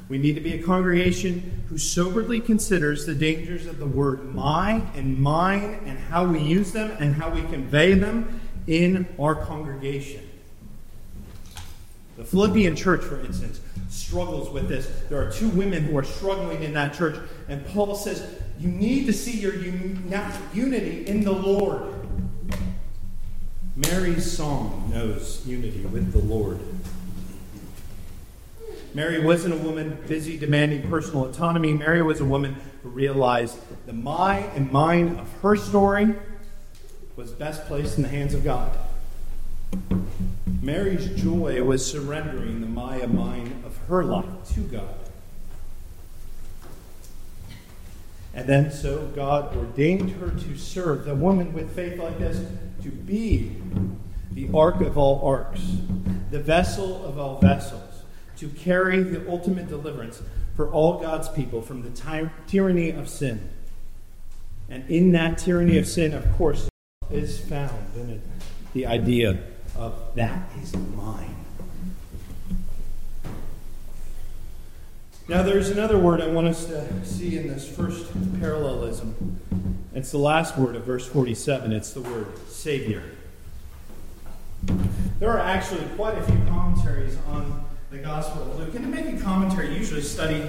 we 0.09 0.17
need 0.17 0.35
to 0.35 0.41
be 0.41 0.55
a 0.55 0.63
congregation 0.63 1.65
who 1.69 1.77
soberly 1.77 2.41
considers 2.41 3.05
the 3.05 3.15
dangers 3.15 3.67
of 3.67 3.79
the 3.79 3.87
word 3.87 4.35
my 4.35 4.83
and 4.95 5.19
mine 5.19 5.81
and 5.85 5.99
how 5.99 6.27
we 6.27 6.41
use 6.41 6.73
them 6.73 6.97
and 6.99 7.15
how 7.15 7.31
we 7.31 7.43
convey 7.43 7.93
them 7.95 8.41
in 8.67 9.07
our 9.21 9.35
congregation. 9.35 10.27
The 12.19 12.25
Philippian 12.25 12.75
church, 12.75 13.03
for 13.03 13.21
instance, 13.21 13.61
struggles 13.89 14.51
with 14.51 14.69
this. 14.69 14.91
There 15.09 15.25
are 15.25 15.31
two 15.31 15.49
women 15.51 15.85
who 15.85 15.97
are 15.97 16.03
struggling 16.03 16.65
in 16.65 16.75
that 16.75 16.93
church, 16.93 17.17
and 17.49 17.65
Paul 17.69 17.95
says, 17.95 18.43
You 18.59 18.69
need 18.69 19.07
to 19.07 19.13
see 19.13 19.39
your 19.39 19.55
unity 19.55 21.07
in 21.07 21.23
the 21.23 21.33
Lord. 21.33 21.95
Mary's 23.77 24.29
song 24.31 24.91
knows 24.93 25.47
unity 25.47 25.83
with 25.87 26.13
the 26.13 26.19
Lord. 26.19 26.59
Mary 28.95 29.21
wasn't 29.21 29.55
a 29.55 29.59
woman 29.59 29.97
busy 30.09 30.37
demanding 30.37 30.91
personal 30.91 31.27
autonomy. 31.27 31.73
Mary 31.73 32.03
was 32.03 32.19
a 32.19 32.25
woman 32.25 32.57
who 32.83 32.89
realized 32.89 33.57
the 33.87 33.93
my 33.93 34.39
and 34.57 34.73
mine 34.73 35.19
of 35.19 35.31
her 35.43 35.55
story 35.55 36.17
was 37.15 37.31
best 37.31 37.65
placed 37.67 37.97
in 37.97 38.03
the 38.03 38.09
hands 38.09 38.35
of 38.35 38.43
God. 38.43 38.77
Mary's 40.61 41.07
joy 41.21 41.63
was 41.63 41.89
surrendering 41.89 42.61
the 42.61 42.67
Maya 42.67 43.07
mind 43.07 43.65
of 43.65 43.77
her 43.89 44.03
life 44.03 44.27
to 44.55 44.61
God. 44.61 44.95
And 48.35 48.47
then 48.49 48.71
so 48.71 49.07
God 49.15 49.57
ordained 49.57 50.13
her 50.13 50.31
to 50.31 50.57
serve 50.57 51.05
the 51.05 51.15
woman 51.15 51.53
with 51.53 51.75
faith 51.75 51.99
like 51.99 52.19
this 52.19 52.45
to 52.83 52.91
be 52.91 53.57
the 54.33 54.49
ark 54.55 54.81
of 54.81 54.97
all 54.97 55.21
arks, 55.27 55.61
the 56.31 56.41
vessel 56.41 57.05
of 57.05 57.19
all 57.19 57.41
vessels 57.41 57.89
to 58.39 58.49
carry 58.49 59.03
the 59.03 59.29
ultimate 59.29 59.69
deliverance 59.69 60.23
for 60.55 60.71
all 60.71 61.01
God's 61.01 61.29
people 61.29 61.61
from 61.61 61.83
the 61.83 61.91
ty- 61.91 62.31
tyranny 62.47 62.91
of 62.91 63.09
sin. 63.09 63.49
And 64.69 64.89
in 64.91 65.13
that 65.13 65.39
tyranny 65.39 65.79
of 65.79 65.87
sin, 65.87 66.15
of 66.15 66.31
course, 66.37 66.69
is 67.11 67.41
found 67.41 67.97
in 67.97 68.11
it 68.11 68.21
the 68.75 68.87
idea 68.87 69.39
of 69.79 69.95
that 70.17 70.51
is 70.61 70.77
mine. 70.77 71.37
Now, 75.29 75.43
there's 75.43 75.69
another 75.69 75.99
word 75.99 76.21
I 76.21 76.29
want 76.29 76.49
us 76.49 76.65
to 76.67 77.05
see 77.05 77.37
in 77.37 77.49
this 77.49 77.69
first 77.69 78.07
parallelism. 78.41 79.41
It's 79.95 80.11
the 80.11 80.19
last 80.19 80.57
word 80.57 80.75
of 80.75 80.85
verse 80.85 81.07
47. 81.07 81.71
It's 81.73 81.93
the 81.93 82.01
word 82.01 82.27
Savior. 82.49 83.03
There 85.21 85.31
are 85.31 85.39
actually 85.39 85.85
quite 85.97 86.17
a 86.17 86.23
few 86.23 86.39
commentaries 86.47 87.17
on 87.29 87.65
the 87.91 87.99
Gospel 87.99 88.43
of 88.43 88.59
Luke. 88.59 88.75
And 88.75 88.85
to 88.85 88.91
make 88.91 89.15
a 89.15 89.23
commentary, 89.23 89.69
you 89.73 89.77
usually 89.77 90.03
study 90.03 90.49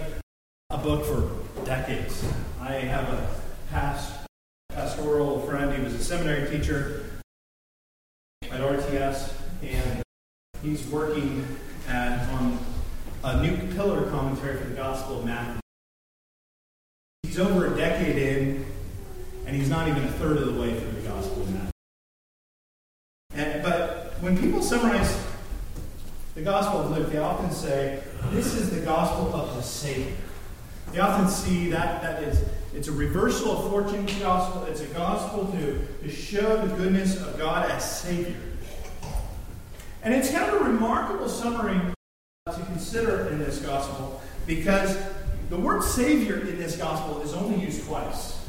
a 0.69 0.77
book 0.77 1.05
for 1.05 1.29
decades. 1.65 2.25
I 2.61 2.73
have 2.73 3.09
a 3.09 3.29
past 3.71 4.13
pastoral 4.69 5.41
friend. 5.41 5.75
He 5.75 5.83
was 5.83 5.93
a 5.93 6.03
seminary 6.03 6.49
teacher 6.49 7.08
at 8.59 8.83
RTS, 8.83 9.33
and 9.63 10.03
he's 10.61 10.85
working 10.87 11.45
at, 11.87 12.27
on 12.29 12.59
a 13.23 13.41
new 13.41 13.55
pillar 13.73 14.09
commentary 14.09 14.57
for 14.57 14.67
the 14.67 14.75
Gospel 14.75 15.19
of 15.19 15.25
Matthew. 15.25 15.59
He's 17.23 17.39
over 17.39 17.73
a 17.73 17.77
decade 17.77 18.17
in, 18.17 18.65
and 19.45 19.55
he's 19.55 19.69
not 19.69 19.87
even 19.87 20.03
a 20.03 20.11
third 20.13 20.37
of 20.37 20.53
the 20.53 20.61
way 20.61 20.77
through 20.77 20.91
the 20.91 21.07
Gospel 21.07 21.41
of 21.43 21.53
Matthew. 21.53 21.71
And, 23.33 23.63
but 23.63 24.15
when 24.19 24.37
people 24.37 24.61
summarize 24.61 25.25
the 26.35 26.41
Gospel 26.41 26.81
of 26.81 26.91
Luke, 26.91 27.11
they 27.11 27.19
often 27.19 27.51
say, 27.51 28.03
this 28.31 28.53
is 28.55 28.71
the 28.71 28.81
gospel 28.85 29.33
of 29.33 29.55
the 29.55 29.61
Savior. 29.61 30.13
They 30.91 30.99
often 30.99 31.29
see 31.29 31.69
that 31.69 32.01
that 32.01 32.23
is 32.23 32.43
it's 32.73 32.87
a 32.87 32.91
reversal 32.91 33.57
of 33.57 33.71
fortune 33.71 34.05
gospel. 34.19 34.63
It's 34.65 34.81
a 34.81 34.87
gospel 34.87 35.47
to, 35.51 35.87
to 36.03 36.09
show 36.09 36.65
the 36.65 36.75
goodness 36.75 37.19
of 37.19 37.37
God 37.37 37.69
as 37.69 37.99
Savior. 37.99 38.35
And 40.03 40.13
it's 40.13 40.31
kind 40.31 40.49
of 40.53 40.61
a 40.61 40.63
remarkable 40.65 41.27
summary 41.27 41.79
to 42.47 42.65
consider 42.65 43.27
in 43.29 43.39
this 43.39 43.59
gospel 43.59 44.21
because 44.47 44.97
the 45.49 45.57
word 45.57 45.83
Savior 45.83 46.39
in 46.39 46.57
this 46.57 46.77
gospel 46.77 47.21
is 47.21 47.33
only 47.33 47.63
used 47.63 47.85
twice. 47.85 48.39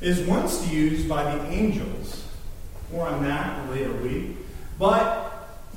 It 0.00 0.08
is 0.08 0.26
once 0.26 0.66
used 0.68 1.08
by 1.08 1.36
the 1.36 1.46
angels, 1.46 2.24
more 2.90 3.06
on 3.06 3.22
that 3.24 3.70
later 3.70 3.92
week, 3.94 4.36
but 4.78 5.30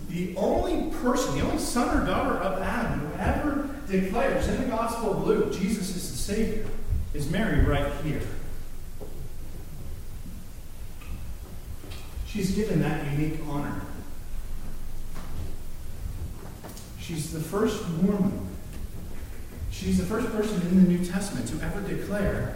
the 0.10 0.36
only 0.38 0.92
person, 0.98 1.36
the 1.38 1.46
only 1.46 1.60
son 1.60 1.98
or 1.98 2.06
daughter 2.06 2.38
of 2.38 2.62
Adam 2.62 3.00
who 3.00 3.20
ever 3.20 3.70
declares 3.88 4.48
in 4.48 4.62
the 4.62 4.68
Gospel 4.68 5.12
of 5.12 5.28
Luke 5.28 5.54
Jesus 5.54 5.96
is 5.96 6.12
the 6.12 6.18
Savior 6.18 6.66
is 7.14 7.30
Mary 7.30 7.62
right 7.62 7.92
here. 8.04 8.22
She's 12.34 12.56
given 12.56 12.82
that 12.82 13.06
unique 13.12 13.40
honor. 13.48 13.80
She's 17.00 17.32
the 17.32 17.40
first 17.40 17.88
woman. 18.02 18.48
She's 19.70 20.00
the 20.00 20.06
first 20.06 20.32
person 20.32 20.60
in 20.62 20.84
the 20.84 20.90
New 20.90 21.06
Testament 21.06 21.48
to 21.50 21.64
ever 21.64 21.82
declare. 21.82 22.56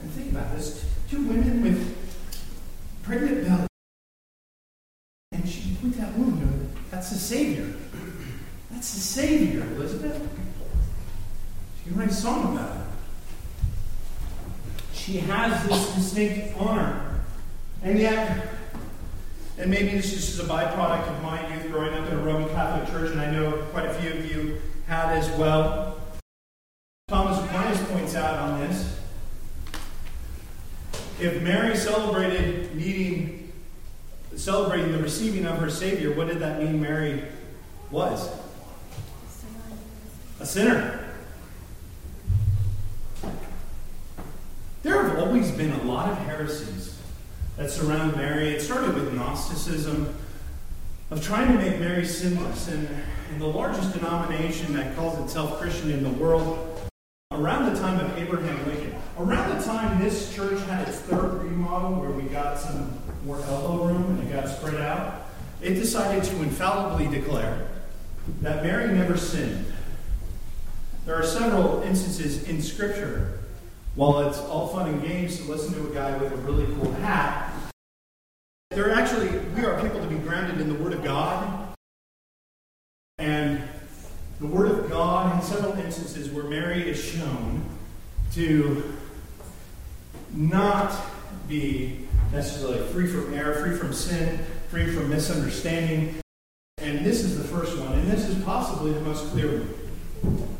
And 0.00 0.10
think 0.10 0.32
about 0.32 0.56
this 0.56 0.88
two 1.10 1.26
women 1.26 1.60
with 1.60 1.98
pregnant 3.02 3.46
bellies. 3.46 3.68
And 5.32 5.46
she 5.46 5.76
points 5.82 6.00
out 6.00 6.14
womb. 6.14 6.72
That's 6.90 7.10
the 7.10 7.18
Savior. 7.18 7.74
That's 8.70 8.94
the 8.94 9.00
Savior, 9.00 9.66
Elizabeth. 9.74 10.26
She 11.78 11.90
can 11.90 11.98
write 11.98 12.08
a 12.08 12.14
song 12.14 12.56
about 12.56 12.74
it. 12.74 12.82
She 14.94 15.18
has 15.18 15.68
this 15.68 15.94
distinct 15.94 16.56
honor. 16.58 17.05
And 17.86 18.00
yet, 18.00 18.48
and 19.58 19.70
maybe 19.70 19.90
this 19.90 20.12
is 20.12 20.26
just 20.26 20.40
a 20.40 20.42
byproduct 20.42 21.06
of 21.06 21.22
my 21.22 21.54
youth 21.54 21.70
growing 21.70 21.94
up 21.94 22.10
in 22.10 22.18
a 22.18 22.20
Roman 22.20 22.48
Catholic 22.48 22.90
church, 22.90 23.12
and 23.12 23.20
I 23.20 23.30
know 23.30 23.64
quite 23.70 23.86
a 23.86 23.94
few 23.94 24.10
of 24.10 24.28
you 24.28 24.60
had 24.88 25.16
as 25.16 25.30
well. 25.38 25.96
Thomas 27.06 27.38
Aquinas 27.38 27.80
points 27.88 28.16
out 28.16 28.40
on 28.40 28.58
this. 28.58 28.98
If 31.20 31.40
Mary 31.42 31.76
celebrated 31.76 32.74
meeting, 32.74 33.52
celebrating 34.34 34.90
the 34.90 34.98
receiving 34.98 35.46
of 35.46 35.58
her 35.58 35.70
Savior, 35.70 36.12
what 36.12 36.26
did 36.26 36.40
that 36.40 36.60
mean 36.60 36.80
Mary 36.80 37.22
was? 37.92 38.28
A 40.40 40.44
sinner. 40.44 41.08
There 44.82 45.00
have 45.04 45.20
always 45.20 45.52
been 45.52 45.70
a 45.70 45.84
lot 45.84 46.10
of 46.10 46.18
heresies 46.18 46.85
that 47.56 47.70
surround 47.70 48.16
Mary. 48.16 48.48
It 48.48 48.60
started 48.60 48.94
with 48.94 49.12
Gnosticism, 49.14 50.14
of 51.10 51.24
trying 51.24 51.52
to 51.52 51.58
make 51.58 51.78
Mary 51.80 52.04
sinless. 52.04 52.68
And, 52.68 52.88
and 53.30 53.40
the 53.40 53.46
largest 53.46 53.92
denomination 53.92 54.72
that 54.74 54.94
calls 54.96 55.18
itself 55.24 55.58
Christian 55.60 55.90
in 55.90 56.02
the 56.02 56.10
world, 56.10 56.88
around 57.30 57.72
the 57.72 57.80
time 57.80 57.98
of 57.98 58.16
Abraham 58.18 58.66
Lincoln, 58.66 58.94
around 59.18 59.58
the 59.58 59.64
time 59.64 60.00
this 60.00 60.34
church 60.34 60.60
had 60.66 60.86
its 60.86 60.98
third 60.98 61.42
remodel, 61.42 62.00
where 62.00 62.10
we 62.10 62.22
got 62.24 62.58
some 62.58 62.92
more 63.24 63.40
elbow 63.42 63.84
room 63.84 64.18
and 64.18 64.28
it 64.28 64.32
got 64.32 64.48
spread 64.48 64.80
out, 64.80 65.26
it 65.60 65.74
decided 65.74 66.22
to 66.24 66.42
infallibly 66.42 67.08
declare 67.08 67.68
that 68.42 68.62
Mary 68.62 68.92
never 68.92 69.16
sinned. 69.16 69.66
There 71.04 71.14
are 71.14 71.24
several 71.24 71.82
instances 71.82 72.44
in 72.44 72.60
Scripture 72.60 73.40
while 73.96 74.28
it's 74.28 74.38
all 74.38 74.68
fun 74.68 74.90
and 74.90 75.02
games 75.02 75.38
to 75.38 75.50
listen 75.50 75.72
to 75.74 75.90
a 75.90 75.94
guy 75.94 76.16
with 76.18 76.30
a 76.30 76.36
really 76.36 76.66
cool 76.76 76.92
hat, 76.92 77.50
there 78.70 78.90
are 78.90 78.94
actually, 78.94 79.28
we 79.28 79.64
are 79.64 79.80
people 79.80 80.00
to 80.00 80.06
be 80.06 80.16
grounded 80.16 80.60
in 80.60 80.68
the 80.68 80.74
Word 80.82 80.92
of 80.92 81.02
God. 81.02 81.74
And 83.16 83.62
the 84.38 84.46
Word 84.46 84.70
of 84.70 84.90
God, 84.90 85.34
in 85.34 85.42
several 85.42 85.72
instances 85.78 86.30
where 86.30 86.44
Mary 86.44 86.86
is 86.88 87.02
shown 87.02 87.64
to 88.32 88.94
not 90.34 90.94
be 91.48 92.06
necessarily 92.32 92.86
free 92.88 93.06
from 93.06 93.32
error, 93.32 93.54
free 93.64 93.78
from 93.78 93.94
sin, 93.94 94.38
free 94.68 94.94
from 94.94 95.08
misunderstanding. 95.08 96.16
And 96.76 97.06
this 97.06 97.24
is 97.24 97.38
the 97.38 97.44
first 97.44 97.78
one, 97.78 97.94
and 97.94 98.10
this 98.10 98.28
is 98.28 98.44
possibly 98.44 98.92
the 98.92 99.00
most 99.00 99.30
clear 99.30 99.60
one. 99.60 100.55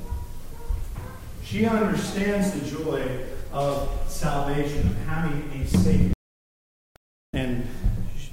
She 1.47 1.65
understands 1.65 2.51
the 2.51 2.69
joy 2.69 3.09
of 3.53 3.89
salvation, 4.09 4.81
of 4.81 4.97
having 5.07 5.63
a 5.63 5.65
Savior. 5.65 6.13
And 7.35 7.69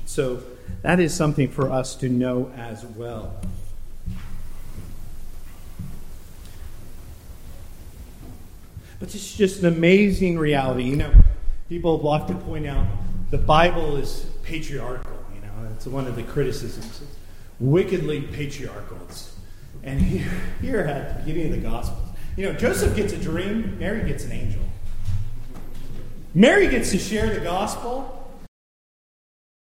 so 0.06 0.42
that 0.82 1.00
is 1.00 1.14
something 1.14 1.48
for 1.48 1.72
us 1.72 1.96
to 1.98 2.10
know 2.10 2.52
as 2.58 2.84
well. 2.84 3.40
But 9.00 9.14
is 9.14 9.36
just 9.36 9.60
an 9.60 9.68
amazing 9.68 10.40
reality. 10.40 10.86
You 10.86 10.96
know, 10.96 11.14
people 11.70 12.00
love 12.00 12.26
to 12.30 12.34
point 12.34 12.66
out 12.66 12.88
the 13.30 13.38
Bible 13.38 13.98
is 13.98 14.26
patriarchal. 14.42 15.12
You 15.36 15.42
know, 15.42 15.70
that's 15.70 15.86
one 15.86 16.08
of 16.08 16.16
the 16.16 16.24
criticisms. 16.24 17.02
It's 17.02 17.12
wickedly 17.60 18.22
patriarchal. 18.22 18.98
And 19.84 20.02
here, 20.02 20.32
here 20.62 20.80
at 20.80 21.20
the 21.20 21.32
beginning 21.32 21.54
of 21.54 21.62
the 21.62 21.70
Gospel, 21.70 22.03
you 22.36 22.46
know, 22.46 22.54
Joseph 22.54 22.96
gets 22.96 23.14
a 23.14 23.18
dream, 23.18 23.78
Mary 23.80 24.08
gets 24.08 24.24
an 24.26 24.32
angel. 24.32 24.62
Mary 26.34 26.68
gets 26.68 26.92
to 26.92 26.98
share 26.98 27.34
the 27.34 27.42
gospel, 27.42 28.32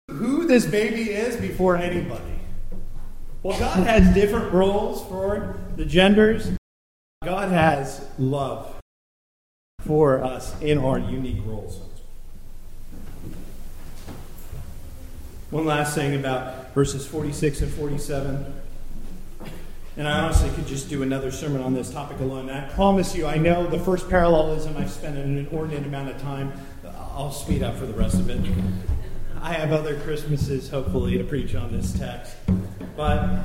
who 0.09 0.47
this 0.47 0.65
baby 0.65 1.11
is 1.11 1.37
before 1.37 1.77
anybody. 1.77 2.41
Well, 3.43 3.59
God 3.59 3.87
has 3.87 4.15
different 4.15 4.53
roles 4.53 5.07
for 5.07 5.59
the 5.77 5.85
genders. 5.85 6.51
God 7.23 7.51
has 7.51 8.07
love 8.19 8.75
for 9.81 10.23
us 10.25 10.61
in 10.63 10.79
our 10.79 10.99
unique 10.99 11.43
roles. 11.45 11.81
One 15.51 15.65
last 15.65 15.95
thing 15.95 16.15
about 16.15 16.75
verses 16.75 17.07
46 17.07 17.61
and 17.61 17.73
47. 17.73 18.55
And 19.97 20.07
I 20.07 20.21
honestly 20.21 20.51
could 20.51 20.67
just 20.67 20.91
do 20.91 21.03
another 21.03 21.31
sermon 21.31 21.63
on 21.63 21.73
this 21.73 21.91
topic 21.91 22.21
alone. 22.21 22.51
And 22.51 22.59
I 22.59 22.69
promise 22.69 23.17
you, 23.17 23.27
I 23.27 23.39
know 23.39 23.67
the 23.67 23.79
first 23.79 24.11
parallelism 24.11 24.77
I've 24.77 24.91
spent 24.91 25.17
an 25.17 25.39
inordinate 25.39 25.87
amount 25.87 26.11
of 26.11 26.21
time. 26.21 26.53
I'll 26.85 27.33
speed 27.33 27.63
up 27.63 27.77
for 27.77 27.87
the 27.87 27.95
rest 27.95 28.17
of 28.17 28.29
it. 28.29 28.41
I 29.41 29.55
have 29.55 29.73
other 29.73 29.99
Christmases, 30.01 30.69
hopefully, 30.69 31.17
to 31.17 31.25
preach 31.25 31.55
on 31.55 31.73
this 31.73 31.99
text. 31.99 32.37
But 32.95 33.45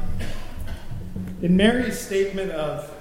in 1.41 1.55
Mary's 1.55 1.99
statement 1.99 2.51
of, 2.51 2.91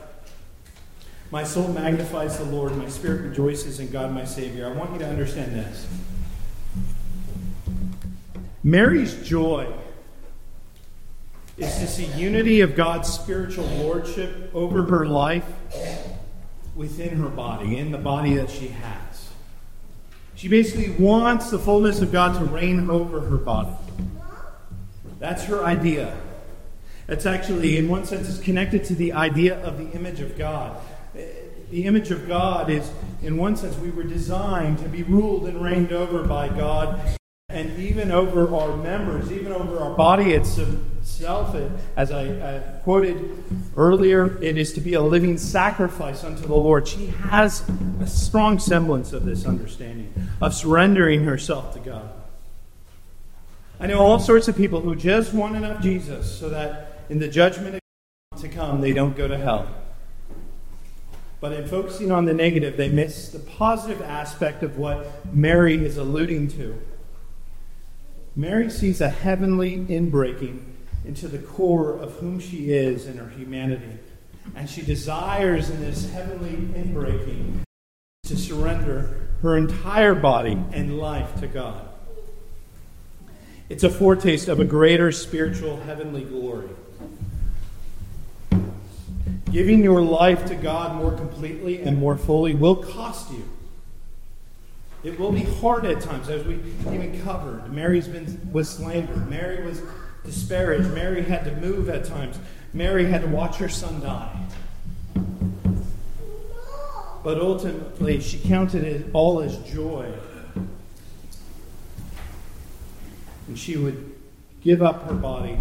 My 1.33 1.45
soul 1.45 1.69
magnifies 1.69 2.39
the 2.39 2.45
Lord, 2.45 2.77
my 2.77 2.89
spirit 2.89 3.23
rejoices 3.23 3.79
in 3.79 3.91
God 3.91 4.13
my 4.13 4.25
Savior, 4.25 4.67
I 4.67 4.73
want 4.73 4.93
you 4.93 4.99
to 4.99 5.07
understand 5.07 5.55
this. 5.55 5.87
Mary's 8.65 9.15
joy 9.27 9.73
is 11.61 11.79
to 11.79 11.87
see 11.87 12.07
unity 12.19 12.63
of 12.63 12.75
God's 12.75 13.13
spiritual 13.13 13.67
lordship 13.67 14.51
over 14.55 14.83
her 14.85 15.07
life 15.07 15.45
within 16.75 17.19
her 17.19 17.29
body, 17.29 17.77
in 17.77 17.93
the 17.93 17.99
body 17.99 18.35
that 18.35 18.49
she 18.51 18.69
has. 18.69 19.29
She 20.35 20.49
basically 20.49 20.89
wants 20.91 21.51
the 21.51 21.59
fullness 21.59 22.01
of 22.01 22.11
God 22.11 22.39
to 22.39 22.45
reign 22.47 22.89
over 22.89 23.21
her 23.21 23.37
body. 23.37 23.77
That's 25.19 25.45
her 25.45 25.63
idea. 25.63 26.17
That's 27.07 27.27
actually, 27.27 27.77
in 27.77 27.89
one 27.89 28.07
sense, 28.07 28.27
is 28.27 28.39
connected 28.39 28.85
to 28.85 28.95
the 28.95 29.13
idea 29.13 29.63
of 29.63 29.77
the 29.77 29.91
image 29.91 30.21
of 30.21 30.39
God. 30.39 30.81
The 31.13 31.85
image 31.85 32.11
of 32.11 32.27
God 32.27 32.71
is, 32.71 32.91
in 33.23 33.37
one 33.37 33.55
sense, 33.55 33.77
we 33.77 33.91
were 33.91 34.03
designed 34.03 34.79
to 34.79 34.89
be 34.89 35.03
ruled 35.03 35.47
and 35.47 35.63
reigned 35.63 35.93
over 35.93 36.25
by 36.25 36.49
God 36.49 37.19
and 37.51 37.79
even 37.79 38.11
over 38.11 38.55
our 38.55 38.77
members, 38.77 39.31
even 39.31 39.53
over 39.53 39.79
our 39.79 39.95
body 39.95 40.33
itself. 41.11 41.57
As 41.97 42.13
I 42.13 42.27
uh, 42.27 42.61
quoted 42.83 43.43
earlier, 43.77 44.43
it 44.43 44.57
is 44.57 44.73
to 44.75 44.81
be 44.81 44.95
a 44.95 45.03
living 45.03 45.39
sacrifice 45.39 46.25
unto 46.25 46.43
the 46.43 46.55
Lord. 46.55 46.87
She 46.87 47.07
has 47.07 47.69
a 48.01 48.07
strong 48.07 48.59
semblance 48.59 49.13
of 49.13 49.25
this 49.25 49.45
understanding, 49.45 50.13
of 50.41 50.55
surrendering 50.55 51.25
herself 51.25 51.75
to 51.75 51.81
God. 51.81 52.11
I 53.79 53.87
know 53.87 53.99
all 53.99 54.19
sorts 54.19 54.49
of 54.49 54.57
people 54.57 54.81
who 54.81 54.95
just 54.95 55.33
want 55.33 55.57
enough 55.57 55.83
Jesus 55.83 56.39
so 56.39 56.49
that 56.51 57.05
in 57.09 57.19
the 57.19 57.29
judgment 57.29 57.81
to 58.41 58.49
come, 58.49 58.81
they 58.81 58.93
don't 58.93 59.17
go 59.17 59.27
to 59.27 59.37
hell. 59.37 59.69
But 61.41 61.55
in 61.55 61.67
focusing 61.67 62.11
on 62.13 62.27
the 62.27 62.35
negative, 62.35 62.77
they 62.77 62.91
miss 62.91 63.31
the 63.31 63.39
positive 63.39 64.03
aspect 64.03 64.63
of 64.63 64.77
what 64.77 65.35
Mary 65.35 65.85
is 65.85 65.97
alluding 65.97 66.49
to. 66.49 66.79
Mary 68.37 68.71
sees 68.71 69.01
a 69.01 69.09
heavenly 69.09 69.79
inbreaking 69.79 70.61
into 71.05 71.29
the 71.29 71.39
core 71.39 71.97
of 71.97 72.13
whom 72.17 72.39
she 72.41 72.73
is 72.73 73.07
in 73.07 73.17
her 73.17 73.29
humanity. 73.31 73.99
And 74.55 74.69
she 74.69 74.83
desires 74.83 75.71
in 75.71 75.81
this 75.81 76.11
heavenly 76.11 76.53
inbreaking 76.79 77.61
to 78.25 78.37
surrender 78.37 79.29
her 79.43 79.57
entire 79.57 80.15
body 80.15 80.59
and 80.73 80.99
life 80.99 81.41
to 81.41 81.47
God. 81.47 81.89
It's 83.69 83.85
a 83.85 83.91
foretaste 83.91 84.49
of 84.49 84.61
a 84.61 84.65
greater 84.65 85.13
spiritual 85.13 85.81
heavenly 85.81 86.25
glory. 86.25 86.69
Giving 89.51 89.83
your 89.83 90.03
life 90.03 90.47
to 90.47 90.55
God 90.55 90.97
more 90.97 91.13
completely 91.13 91.83
and 91.83 91.99
more 91.99 92.17
fully 92.17 92.55
will 92.55 92.77
cost 92.77 93.33
you. 93.33 93.49
It 95.03 95.19
will 95.19 95.33
be 95.33 95.45
hard 95.45 95.87
at 95.87 96.01
times, 96.01 96.29
as 96.29 96.45
we 96.45 96.61
even 96.93 97.21
covered. 97.23 97.73
Mary's 97.73 98.07
been 98.07 98.51
was 98.53 98.69
slandered. 98.69 99.31
Mary 99.31 99.65
was 99.65 99.81
disparaged. 100.25 100.93
Mary 100.93 101.23
had 101.23 101.45
to 101.45 101.55
move 101.57 101.89
at 101.89 102.05
times. 102.05 102.39
Mary 102.73 103.07
had 103.07 103.23
to 103.23 103.29
watch 103.29 103.57
her 103.57 103.69
son 103.69 104.01
die. 104.01 104.47
But 107.23 107.39
ultimately, 107.39 108.21
she 108.21 108.39
counted 108.39 108.85
it 108.85 109.07
all 109.13 109.41
as 109.41 109.57
joy. 109.59 110.13
And 113.47 113.59
she 113.59 113.77
would 113.77 114.15
give 114.63 114.83
up 114.83 115.09
her 115.09 115.15
body 115.15 115.59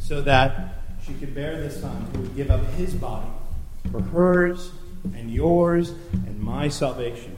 so 0.00 0.20
that 0.22 0.74
she 1.04 1.14
could 1.14 1.34
bear 1.34 1.60
the 1.60 1.70
Son 1.70 2.06
who 2.12 2.20
would 2.20 2.36
give 2.36 2.50
up 2.50 2.64
his 2.74 2.94
body 2.94 3.28
for 3.90 4.00
hers 4.00 4.70
and 5.14 5.30
yours 5.30 5.90
and 6.12 6.40
my 6.40 6.68
salvation. 6.68 7.36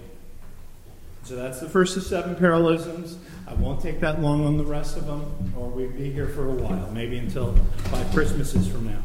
So 1.27 1.35
that's 1.35 1.59
the 1.59 1.69
first 1.69 1.97
of 1.97 2.05
seven 2.05 2.37
parallelisms. 2.37 3.19
I 3.49 3.55
won't 3.55 3.81
take 3.81 3.99
that 3.99 4.23
long 4.23 4.47
on 4.47 4.59
the 4.59 4.65
rest 4.65 4.97
of 4.97 5.07
them, 5.07 5.53
or 5.57 5.69
we'd 5.69 5.97
be 5.97 6.13
here 6.13 6.29
for 6.29 6.49
a 6.49 6.53
while, 6.53 6.89
maybe 6.93 7.19
until 7.19 7.53
five 7.91 8.09
Christmases 8.13 8.69
from 8.69 8.87
now. 8.87 9.03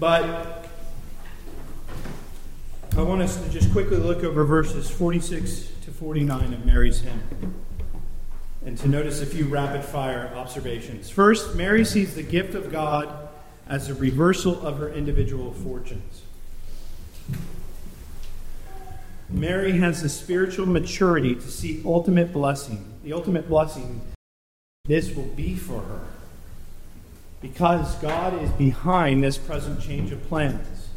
But 0.00 0.66
I 2.96 3.02
want 3.02 3.20
us 3.20 3.36
to 3.42 3.50
just 3.50 3.70
quickly 3.72 3.98
look 3.98 4.24
over 4.24 4.42
verses 4.44 4.88
46 4.88 5.70
to 5.84 5.90
49 5.90 6.54
of 6.54 6.64
Mary's 6.64 7.02
hymn 7.02 7.54
and 8.64 8.78
to 8.78 8.88
notice 8.88 9.20
a 9.20 9.26
few 9.26 9.44
rapid 9.48 9.84
fire 9.84 10.32
observations. 10.34 11.10
First, 11.10 11.56
Mary 11.56 11.84
sees 11.84 12.14
the 12.14 12.22
gift 12.22 12.54
of 12.54 12.72
God 12.72 13.28
as 13.68 13.90
a 13.90 13.94
reversal 13.94 14.66
of 14.66 14.78
her 14.78 14.88
individual 14.88 15.52
fortunes. 15.52 16.22
Mary 19.28 19.72
has 19.78 20.02
the 20.02 20.08
spiritual 20.08 20.66
maturity 20.66 21.34
to 21.34 21.50
see 21.50 21.82
ultimate 21.84 22.32
blessing. 22.32 22.94
The 23.02 23.12
ultimate 23.12 23.48
blessing, 23.48 24.00
this 24.84 25.14
will 25.14 25.24
be 25.24 25.56
for 25.56 25.80
her. 25.80 26.00
Because 27.40 27.96
God 27.96 28.40
is 28.42 28.50
behind 28.52 29.22
this 29.22 29.36
present 29.36 29.80
change 29.80 30.12
of 30.12 30.26
plans. 30.28 30.88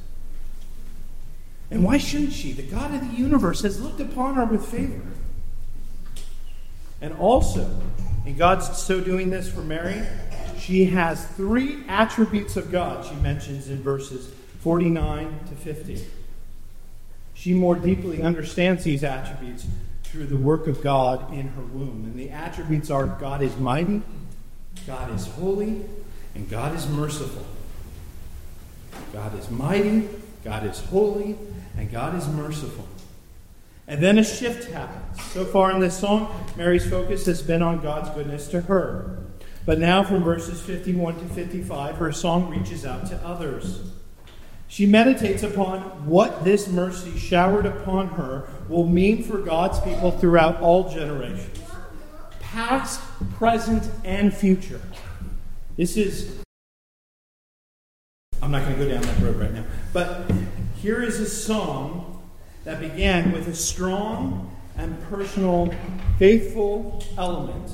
And 1.72 1.84
why 1.84 1.98
shouldn't 1.98 2.34
she? 2.34 2.52
The 2.52 2.64
God 2.64 2.94
of 2.94 3.02
the 3.02 3.18
universe 3.18 3.62
has 3.62 3.82
looked 3.82 4.00
upon 4.00 4.36
her 4.36 4.46
with 4.46 4.66
favor. 4.66 5.02
And 7.02 7.14
also, 7.14 7.82
in 8.26 8.36
God's 8.36 8.78
so 8.78 9.00
doing 9.00 9.30
this 9.30 9.52
for 9.52 9.62
Mary, 9.62 10.02
she 10.60 10.86
has 10.86 11.26
three 11.26 11.84
attributes 11.88 12.58
of 12.58 12.72
God 12.72 13.06
she 13.06 13.16
mentions 13.16 13.70
in 13.70 13.82
verses 13.82 14.32
49 14.62 15.40
to 15.50 15.56
50 15.56 16.06
she 17.40 17.54
more 17.54 17.76
deeply 17.76 18.22
understands 18.22 18.84
these 18.84 19.02
attributes 19.02 19.66
through 20.04 20.26
the 20.26 20.36
work 20.36 20.68
of 20.68 20.82
God 20.82 21.34
in 21.34 21.48
her 21.48 21.62
womb. 21.62 22.04
And 22.04 22.20
the 22.20 22.32
attributes 22.32 22.92
are 22.92 23.08
God 23.08 23.42
is 23.42 23.56
mighty, 23.56 24.02
God 24.86 25.16
is 25.16 25.26
holy, 25.26 25.86
and 26.36 26.50
God 26.50 26.76
is 26.76 26.86
merciful. 26.90 27.46
God 29.14 29.40
is 29.40 29.50
mighty, 29.50 30.10
God 30.44 30.66
is 30.66 30.82
holy, 30.88 31.38
and 31.78 31.90
God 31.90 32.14
is 32.16 32.28
merciful. 32.28 32.86
And 33.88 34.04
then 34.04 34.18
a 34.18 34.24
shift 34.24 34.70
happens. 34.74 35.24
So 35.32 35.46
far 35.46 35.72
in 35.72 35.80
this 35.80 35.98
song, 35.98 36.46
Mary's 36.58 36.90
focus 36.90 37.26
has 37.26 37.42
been 37.42 37.62
on 37.62 37.80
God's 37.80 38.10
goodness 38.10 38.50
to 38.50 38.60
her. 38.62 39.24
But 39.66 39.80
now, 39.80 40.04
from 40.04 40.26
verses 40.26 40.60
51 40.60 41.20
to 41.20 41.26
55, 41.36 41.96
her 41.96 42.12
song 42.12 42.50
reaches 42.50 42.86
out 42.86 43.08
to 43.08 43.16
others. 43.26 43.94
She 44.70 44.86
meditates 44.86 45.42
upon 45.42 45.82
what 46.06 46.44
this 46.44 46.68
mercy 46.68 47.18
showered 47.18 47.66
upon 47.66 48.10
her 48.10 48.48
will 48.70 48.86
mean 48.86 49.24
for 49.24 49.40
God's 49.40 49.80
people 49.80 50.12
throughout 50.12 50.62
all 50.62 50.88
generations, 50.92 51.60
past, 52.40 53.02
present, 53.34 53.90
and 54.06 54.32
future. 54.32 54.80
This 55.76 55.98
is, 55.98 56.44
I'm 58.44 58.52
not 58.52 58.64
going 58.64 58.78
to 58.78 58.86
go 58.86 58.92
down 58.92 59.02
that 59.02 59.20
road 59.20 59.38
right 59.38 59.52
now, 59.52 59.66
but 59.92 60.32
here 60.78 61.02
is 61.02 61.20
a 61.20 61.28
song 61.28 62.22
that 62.64 62.80
began 62.80 63.32
with 63.32 63.48
a 63.48 63.56
strong 63.56 64.56
and 64.78 65.02
personal, 65.10 65.74
faithful 66.20 67.04
element. 67.18 67.72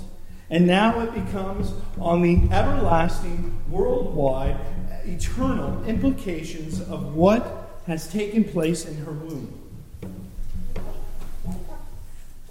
And 0.49 0.65
now 0.65 1.01
it 1.01 1.13
becomes 1.13 1.73
on 1.99 2.21
the 2.21 2.55
everlasting, 2.55 3.61
worldwide, 3.69 4.57
eternal 5.07 5.83
implications 5.85 6.81
of 6.81 7.15
what 7.15 7.81
has 7.87 8.07
taken 8.07 8.43
place 8.43 8.85
in 8.85 8.97
her 8.97 9.11
womb. 9.11 9.61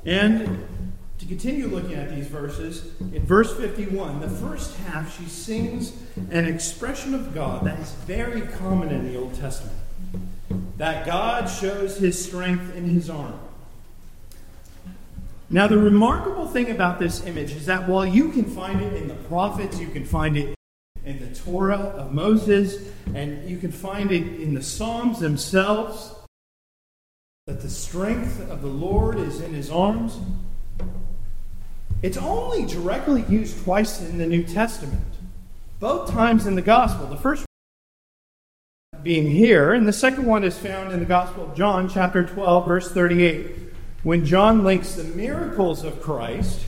And 0.04 0.66
to 1.18 1.26
continue 1.26 1.66
looking 1.66 1.94
at 1.94 2.14
these 2.14 2.26
verses, 2.26 2.92
in 3.00 3.24
verse 3.24 3.56
51, 3.56 4.20
the 4.20 4.28
first 4.28 4.76
half, 4.80 5.18
she 5.18 5.24
sings 5.24 5.94
an 6.30 6.44
expression 6.44 7.14
of 7.14 7.34
God 7.34 7.64
that 7.64 7.78
is 7.78 7.92
very 7.92 8.42
common 8.42 8.90
in 8.90 9.10
the 9.10 9.18
Old 9.18 9.34
Testament 9.34 9.78
that 10.76 11.06
God 11.06 11.46
shows 11.46 11.98
his 11.98 12.22
strength 12.22 12.74
in 12.74 12.84
his 12.84 13.08
arm. 13.08 13.38
Now, 15.50 15.66
the 15.66 15.78
remarkable 15.78 16.46
thing 16.46 16.70
about 16.70 16.98
this 16.98 17.24
image 17.26 17.52
is 17.52 17.66
that 17.66 17.88
while 17.88 18.04
you 18.04 18.30
can 18.30 18.44
find 18.44 18.80
it 18.80 18.94
in 18.94 19.08
the 19.08 19.14
prophets, 19.14 19.78
you 19.78 19.88
can 19.88 20.04
find 20.04 20.36
it 20.36 20.54
in 21.04 21.20
the 21.20 21.34
Torah 21.34 21.76
of 21.76 22.12
Moses, 22.12 22.88
and 23.14 23.48
you 23.48 23.58
can 23.58 23.70
find 23.70 24.10
it 24.10 24.40
in 24.40 24.54
the 24.54 24.62
Psalms 24.62 25.20
themselves 25.20 26.14
that 27.46 27.60
the 27.60 27.68
strength 27.68 28.48
of 28.48 28.62
the 28.62 28.68
Lord 28.68 29.18
is 29.18 29.40
in 29.40 29.52
his 29.52 29.70
arms. 29.70 30.18
It's 32.02 32.16
only 32.16 32.64
directly 32.66 33.24
used 33.28 33.62
twice 33.64 34.00
in 34.00 34.18
the 34.18 34.26
New 34.26 34.42
Testament, 34.42 35.04
both 35.78 36.10
times 36.10 36.46
in 36.46 36.54
the 36.54 36.62
Gospel. 36.62 37.06
The 37.06 37.16
first 37.16 37.44
being 39.02 39.30
here, 39.30 39.74
and 39.74 39.86
the 39.86 39.92
second 39.92 40.24
one 40.24 40.44
is 40.44 40.56
found 40.56 40.90
in 40.90 41.00
the 41.00 41.04
Gospel 41.04 41.44
of 41.44 41.54
John, 41.54 41.90
chapter 41.90 42.24
12, 42.24 42.66
verse 42.66 42.90
38, 42.90 43.52
when 44.02 44.24
John 44.24 44.64
links 44.64 44.94
the 44.94 45.04
miracles 45.04 45.84
of 45.84 46.00
Christ 46.00 46.64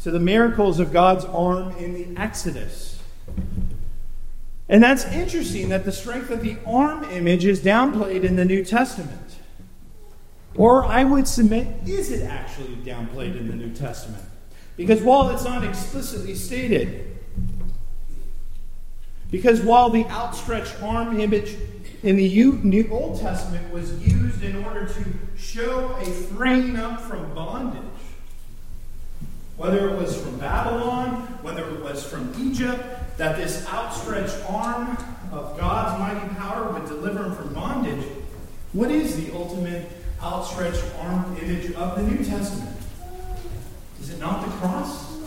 to 0.00 0.10
the 0.10 0.18
miracles 0.18 0.80
of 0.80 0.94
God's 0.94 1.26
arm 1.26 1.76
in 1.76 1.92
the 1.92 2.20
Exodus. 2.20 2.89
And 4.68 4.82
that's 4.82 5.04
interesting 5.06 5.68
that 5.70 5.84
the 5.84 5.92
strength 5.92 6.30
of 6.30 6.42
the 6.42 6.56
arm 6.64 7.04
image 7.04 7.44
is 7.44 7.60
downplayed 7.60 8.22
in 8.22 8.36
the 8.36 8.44
New 8.44 8.64
Testament. 8.64 9.36
Or 10.54 10.84
I 10.84 11.04
would 11.04 11.26
submit, 11.26 11.66
is 11.88 12.10
it 12.10 12.24
actually 12.24 12.76
downplayed 12.76 13.36
in 13.36 13.48
the 13.48 13.56
New 13.56 13.72
Testament? 13.74 14.24
Because 14.76 15.02
while 15.02 15.30
it's 15.30 15.44
not 15.44 15.64
explicitly 15.64 16.34
stated, 16.34 17.18
because 19.30 19.60
while 19.60 19.90
the 19.90 20.04
outstretched 20.06 20.82
arm 20.82 21.20
image 21.20 21.56
in 22.02 22.16
the 22.16 22.88
Old 22.90 23.20
Testament 23.20 23.72
was 23.72 23.92
used 24.06 24.42
in 24.42 24.64
order 24.64 24.86
to 24.86 25.04
show 25.36 25.96
a 26.00 26.04
freeing 26.04 26.76
up 26.76 27.00
from 27.00 27.34
bondage, 27.34 27.82
whether 29.56 29.90
it 29.90 29.96
was 29.98 30.20
from 30.20 30.38
Babylon, 30.38 31.22
whether 31.42 31.68
it 31.68 31.82
was 31.82 32.04
from 32.04 32.32
Egypt, 32.40 32.82
that 33.20 33.36
this 33.36 33.68
outstretched 33.68 34.34
arm 34.48 34.96
of 35.30 35.54
God's 35.58 36.00
mighty 36.00 36.34
power 36.36 36.72
would 36.72 36.86
deliver 36.86 37.24
him 37.24 37.34
from 37.34 37.52
bondage. 37.52 38.02
What 38.72 38.90
is 38.90 39.14
the 39.14 39.36
ultimate 39.36 39.90
outstretched 40.22 40.82
arm 41.00 41.36
image 41.36 41.70
of 41.72 41.96
the 41.96 42.02
New 42.02 42.24
Testament? 42.24 42.74
Is 44.00 44.08
it 44.08 44.18
not 44.20 44.46
the 44.46 44.50
cross? 44.52 45.18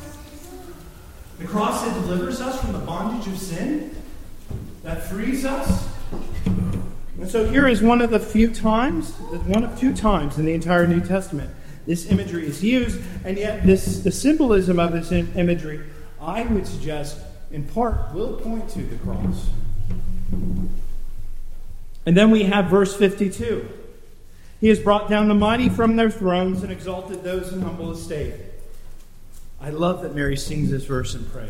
The 1.37 1.45
cross 1.45 1.85
that 1.85 1.93
delivers 2.01 2.41
us 2.41 2.59
from 2.59 2.73
the 2.73 2.79
bondage 2.79 3.31
of 3.31 3.37
sin, 3.37 3.95
that 4.81 5.03
frees 5.03 5.45
us. 5.45 5.87
And 7.19 7.29
so 7.29 7.47
here 7.47 7.67
is 7.67 7.83
one 7.83 8.01
of 8.01 8.09
the 8.09 8.19
few 8.19 8.51
times, 8.51 9.11
one 9.45 9.63
of 9.63 9.79
two 9.79 9.93
times 9.93 10.39
in 10.39 10.45
the 10.45 10.53
entire 10.55 10.87
New 10.87 11.01
Testament, 11.01 11.51
this 11.85 12.09
imagery 12.09 12.47
is 12.47 12.63
used, 12.63 12.99
and 13.23 13.37
yet 13.37 13.67
this 13.67 13.99
the 13.99 14.11
symbolism 14.11 14.79
of 14.79 14.93
this 14.93 15.11
imagery, 15.11 15.81
I 16.19 16.41
would 16.41 16.65
suggest, 16.65 17.19
in 17.53 17.63
part 17.63 18.13
will 18.13 18.33
point 18.33 18.67
to 18.67 18.81
the 18.81 18.97
cross. 18.97 19.47
And 22.05 22.17
then 22.17 22.31
we 22.31 22.43
have 22.43 22.65
verse 22.65 22.97
52. 22.97 23.69
He 24.59 24.67
has 24.69 24.79
brought 24.79 25.07
down 25.07 25.27
the 25.27 25.35
mighty 25.35 25.69
from 25.69 25.95
their 25.95 26.09
thrones 26.09 26.63
and 26.63 26.71
exalted 26.71 27.23
those 27.23 27.53
in 27.53 27.61
humble 27.61 27.91
estate. 27.91 28.33
I 29.61 29.69
love 29.69 30.01
that 30.01 30.15
Mary 30.15 30.35
sings 30.35 30.71
this 30.71 30.85
verse 30.85 31.15
in 31.15 31.25
praise. 31.25 31.49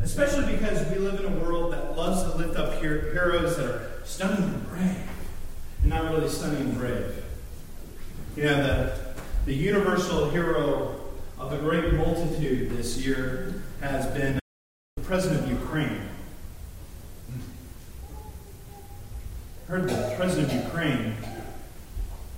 Especially 0.00 0.52
because 0.52 0.88
we 0.90 0.98
live 0.98 1.20
in 1.20 1.32
a 1.32 1.44
world 1.44 1.72
that 1.72 1.96
loves 1.96 2.22
to 2.22 2.36
lift 2.36 2.56
up 2.56 2.80
heroes 2.80 3.56
that 3.56 3.66
are 3.66 3.90
stunning 4.04 4.44
and 4.44 4.68
brave, 4.68 4.96
and 5.82 5.90
not 5.90 6.04
really 6.04 6.28
stunning 6.28 6.60
and 6.60 6.78
brave. 6.78 7.24
You 8.36 8.44
know, 8.44 8.62
the 8.62 9.11
the 9.44 9.54
universal 9.54 10.30
hero 10.30 11.00
of 11.38 11.50
the 11.50 11.56
great 11.58 11.94
multitude 11.94 12.70
this 12.70 12.98
year 12.98 13.54
has 13.80 14.06
been 14.06 14.38
the 14.96 15.02
president 15.02 15.42
of 15.42 15.50
Ukraine. 15.50 16.00
Hmm. 17.26 17.40
heard 19.66 19.88
the 19.88 20.14
president 20.16 20.52
of 20.52 20.64
Ukraine, 20.64 21.16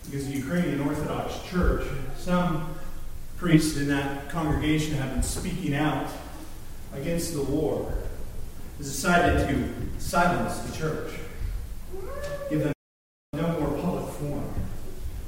because 0.06 0.26
the 0.28 0.32
Ukrainian 0.32 0.80
Orthodox 0.80 1.42
Church, 1.46 1.86
some 2.16 2.74
priests 3.36 3.76
in 3.76 3.88
that 3.88 4.30
congregation 4.30 4.96
have 4.96 5.10
been 5.12 5.22
speaking 5.22 5.74
out 5.74 6.08
against 6.94 7.34
the 7.34 7.42
war, 7.42 7.92
has 8.78 8.86
decided 8.86 9.46
to 9.46 10.00
silence 10.00 10.58
the 10.60 10.74
church, 10.74 11.12
give 12.48 12.60
them 12.60 12.72
no 13.34 13.60
more 13.60 13.78
public 13.78 14.06
forum. 14.14 14.54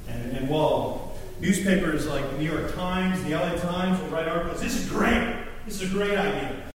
And, 0.08 0.36
and 0.36 0.48
while 0.48 1.06
newspapers 1.40 2.07
like 2.07 2.29
the 2.31 2.38
New 2.38 2.51
York 2.51 2.75
Times, 2.75 3.22
the 3.25 3.31
LA 3.31 3.55
Times 3.57 4.01
will 4.01 4.09
write 4.09 4.29
articles, 4.29 4.61
this 4.61 4.77
is 4.77 4.88
great, 4.88 5.37
this 5.64 5.81
is 5.81 5.90
a 5.90 5.94
great 5.94 6.16
idea. 6.16 6.70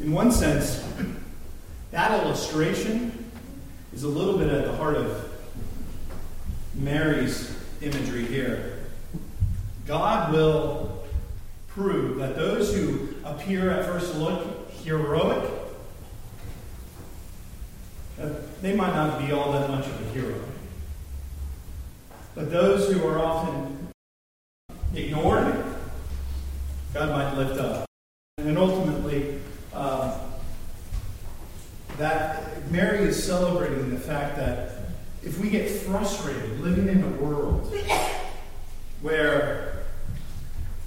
In 0.00 0.12
one 0.12 0.32
sense, 0.32 0.86
that 1.90 2.22
illustration 2.22 3.30
is 3.92 4.04
a 4.04 4.08
little 4.08 4.38
bit 4.38 4.48
at 4.48 4.64
the 4.64 4.76
heart 4.76 4.96
of 4.96 5.30
Mary's 6.74 7.56
imagery 7.82 8.24
here. 8.24 8.78
God 9.86 10.32
will 10.32 11.04
prove 11.68 12.18
that 12.18 12.36
those 12.36 12.74
who 12.74 13.08
appear 13.24 13.70
at 13.70 13.86
first 13.86 14.14
look 14.16 14.70
heroic, 14.84 15.50
uh, 18.20 18.28
they 18.62 18.74
might 18.74 18.94
not 18.94 19.24
be 19.24 19.32
all 19.32 19.52
that 19.52 19.70
much 19.70 19.86
of 19.86 20.00
a 20.00 20.10
hero. 20.12 20.34
But 22.38 22.52
those 22.52 22.92
who 22.92 23.04
are 23.04 23.18
often 23.18 23.88
ignored, 24.94 25.56
God 26.94 27.10
might 27.10 27.34
lift 27.34 27.58
up. 27.58 27.84
And 28.36 28.56
ultimately, 28.56 29.40
uh, 29.74 30.20
that 31.96 32.70
Mary 32.70 33.00
is 33.00 33.20
celebrating 33.20 33.90
the 33.90 33.98
fact 33.98 34.36
that 34.36 34.70
if 35.24 35.40
we 35.40 35.50
get 35.50 35.68
frustrated 35.68 36.60
living 36.60 36.86
in 36.86 37.02
a 37.02 37.08
world 37.20 37.76
where 39.00 39.82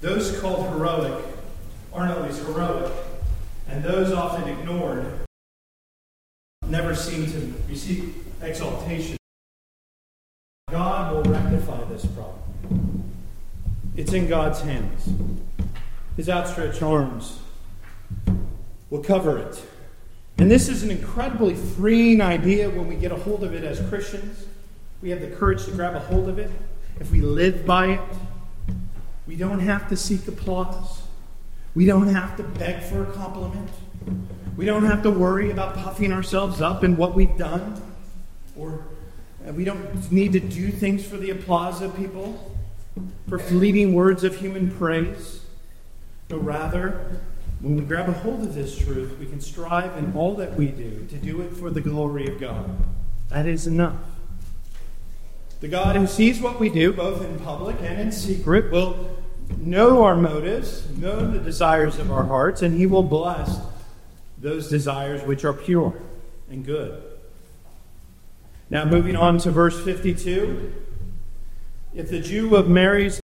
those 0.00 0.40
called 0.40 0.66
heroic 0.70 1.22
aren't 1.92 2.12
always 2.12 2.38
heroic, 2.38 2.90
and 3.68 3.84
those 3.84 4.10
often 4.10 4.48
ignored 4.48 5.04
never 6.66 6.94
seem 6.94 7.26
to 7.26 7.52
receive 7.68 8.24
exaltation, 8.40 9.18
God 10.72 11.14
will 11.14 11.30
rectify 11.30 11.84
this 11.84 12.06
problem. 12.06 13.12
It's 13.94 14.14
in 14.14 14.26
God's 14.26 14.62
hands. 14.62 15.06
His 16.16 16.30
outstretched 16.30 16.82
arms 16.82 17.40
will 18.88 19.04
cover 19.04 19.38
it. 19.38 19.62
And 20.38 20.50
this 20.50 20.70
is 20.70 20.82
an 20.82 20.90
incredibly 20.90 21.54
freeing 21.54 22.22
idea 22.22 22.70
when 22.70 22.88
we 22.88 22.94
get 22.94 23.12
a 23.12 23.16
hold 23.16 23.44
of 23.44 23.52
it 23.52 23.64
as 23.64 23.86
Christians. 23.90 24.46
We 25.02 25.10
have 25.10 25.20
the 25.20 25.28
courage 25.28 25.66
to 25.66 25.72
grab 25.72 25.94
a 25.94 26.00
hold 26.00 26.30
of 26.30 26.38
it. 26.38 26.50
If 26.98 27.12
we 27.12 27.20
live 27.20 27.66
by 27.66 27.88
it, 27.88 28.00
we 29.26 29.36
don't 29.36 29.60
have 29.60 29.90
to 29.90 29.96
seek 29.96 30.26
applause. 30.26 31.02
We 31.74 31.84
don't 31.84 32.08
have 32.08 32.34
to 32.38 32.44
beg 32.44 32.82
for 32.82 33.02
a 33.02 33.12
compliment. 33.12 33.68
We 34.56 34.64
don't 34.64 34.84
have 34.84 35.02
to 35.02 35.10
worry 35.10 35.50
about 35.50 35.76
puffing 35.76 36.12
ourselves 36.12 36.62
up 36.62 36.82
in 36.82 36.96
what 36.96 37.14
we've 37.14 37.36
done. 37.36 37.82
Or 38.56 38.84
Uh, 39.46 39.52
we 39.52 39.64
don't 39.64 40.12
need 40.12 40.32
to 40.32 40.40
do 40.40 40.70
things 40.70 41.04
for 41.04 41.16
the 41.16 41.30
applause 41.30 41.82
of 41.82 41.96
people, 41.96 42.56
for 43.28 43.38
fleeting 43.38 43.94
words 43.94 44.24
of 44.24 44.36
human 44.36 44.70
praise. 44.70 45.40
But 46.28 46.38
rather, 46.38 47.20
when 47.60 47.76
we 47.76 47.82
grab 47.82 48.08
a 48.08 48.12
hold 48.12 48.42
of 48.42 48.54
this 48.54 48.76
truth, 48.76 49.18
we 49.18 49.26
can 49.26 49.40
strive 49.40 49.96
in 49.96 50.14
all 50.16 50.34
that 50.36 50.54
we 50.54 50.66
do 50.66 51.06
to 51.06 51.16
do 51.16 51.40
it 51.42 51.56
for 51.56 51.70
the 51.70 51.80
glory 51.80 52.26
of 52.26 52.40
God. 52.40 52.76
That 53.28 53.46
is 53.46 53.66
enough. 53.66 53.96
The 55.60 55.68
God 55.68 55.94
who 55.94 56.06
sees 56.06 56.40
what 56.40 56.58
we 56.58 56.68
do, 56.68 56.92
both 56.92 57.24
in 57.24 57.38
public 57.38 57.76
and 57.80 58.00
in 58.00 58.12
secret, 58.12 58.72
will 58.72 59.16
know 59.58 60.02
our 60.02 60.16
motives, 60.16 60.88
know 60.98 61.30
the 61.30 61.38
desires 61.38 61.98
of 61.98 62.10
our 62.10 62.24
hearts, 62.24 62.62
and 62.62 62.76
He 62.76 62.86
will 62.86 63.04
bless 63.04 63.60
those 64.38 64.68
desires 64.68 65.22
which 65.22 65.44
are 65.44 65.52
pure 65.52 65.94
and 66.50 66.64
good. 66.64 67.11
Now, 68.72 68.86
moving 68.86 69.16
on 69.16 69.36
to 69.40 69.50
verse 69.50 69.78
52. 69.84 70.72
If 71.94 72.08
the 72.08 72.20
Jew 72.20 72.56
of 72.56 72.70
Mary's 72.70 73.20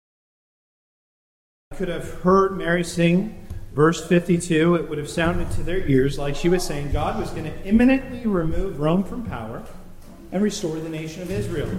could 1.74 1.88
have 1.88 2.20
heard 2.20 2.58
Mary 2.58 2.84
sing, 2.84 3.46
verse 3.74 4.06
52, 4.06 4.74
it 4.74 4.90
would 4.90 4.98
have 4.98 5.08
sounded 5.08 5.50
to 5.52 5.62
their 5.62 5.88
ears 5.88 6.18
like 6.18 6.36
she 6.36 6.50
was 6.50 6.62
saying 6.62 6.92
God 6.92 7.18
was 7.18 7.30
going 7.30 7.44
to 7.44 7.64
imminently 7.66 8.26
remove 8.26 8.78
Rome 8.78 9.02
from 9.02 9.24
power 9.24 9.62
and 10.32 10.42
restore 10.42 10.76
the 10.80 10.90
nation 10.90 11.22
of 11.22 11.30
Israel. 11.30 11.70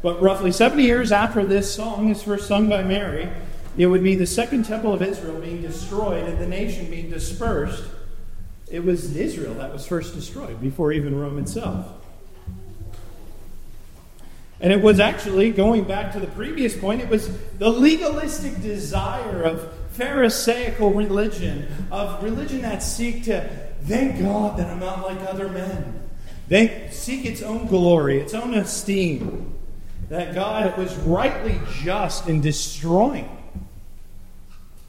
But 0.00 0.22
roughly 0.22 0.52
70 0.52 0.84
years 0.84 1.10
after 1.10 1.44
this 1.44 1.74
song 1.74 2.10
is 2.10 2.22
first 2.22 2.46
sung 2.46 2.68
by 2.68 2.84
Mary, 2.84 3.28
it 3.76 3.86
would 3.86 4.04
be 4.04 4.14
the 4.14 4.26
second 4.26 4.64
temple 4.64 4.92
of 4.92 5.02
Israel 5.02 5.40
being 5.40 5.60
destroyed 5.60 6.22
and 6.28 6.38
the 6.38 6.46
nation 6.46 6.88
being 6.88 7.10
dispersed. 7.10 7.82
It 8.70 8.84
was 8.84 9.16
Israel 9.16 9.54
that 9.54 9.72
was 9.72 9.86
first 9.88 10.14
destroyed 10.14 10.60
before 10.60 10.92
even 10.92 11.18
Rome 11.18 11.38
itself. 11.38 11.95
And 14.60 14.72
it 14.72 14.80
was 14.80 15.00
actually, 15.00 15.50
going 15.50 15.84
back 15.84 16.12
to 16.12 16.20
the 16.20 16.26
previous 16.28 16.76
point, 16.76 17.02
it 17.02 17.08
was 17.08 17.28
the 17.58 17.68
legalistic 17.68 18.60
desire 18.62 19.42
of 19.42 19.72
Pharisaical 19.90 20.92
religion, 20.92 21.66
of 21.90 22.22
religion 22.22 22.62
that 22.62 22.82
seek 22.82 23.24
to 23.24 23.48
thank 23.82 24.20
God 24.20 24.58
that 24.58 24.70
I'm 24.70 24.80
not 24.80 25.02
like 25.02 25.20
other 25.22 25.48
men. 25.48 26.02
They 26.48 26.88
seek 26.90 27.26
its 27.26 27.42
own 27.42 27.66
glory, 27.66 28.20
its 28.20 28.34
own 28.34 28.54
esteem. 28.54 29.54
That 30.08 30.34
God 30.34 30.78
was 30.78 30.94
rightly 30.98 31.60
just 31.80 32.28
in 32.28 32.40
destroying 32.40 33.28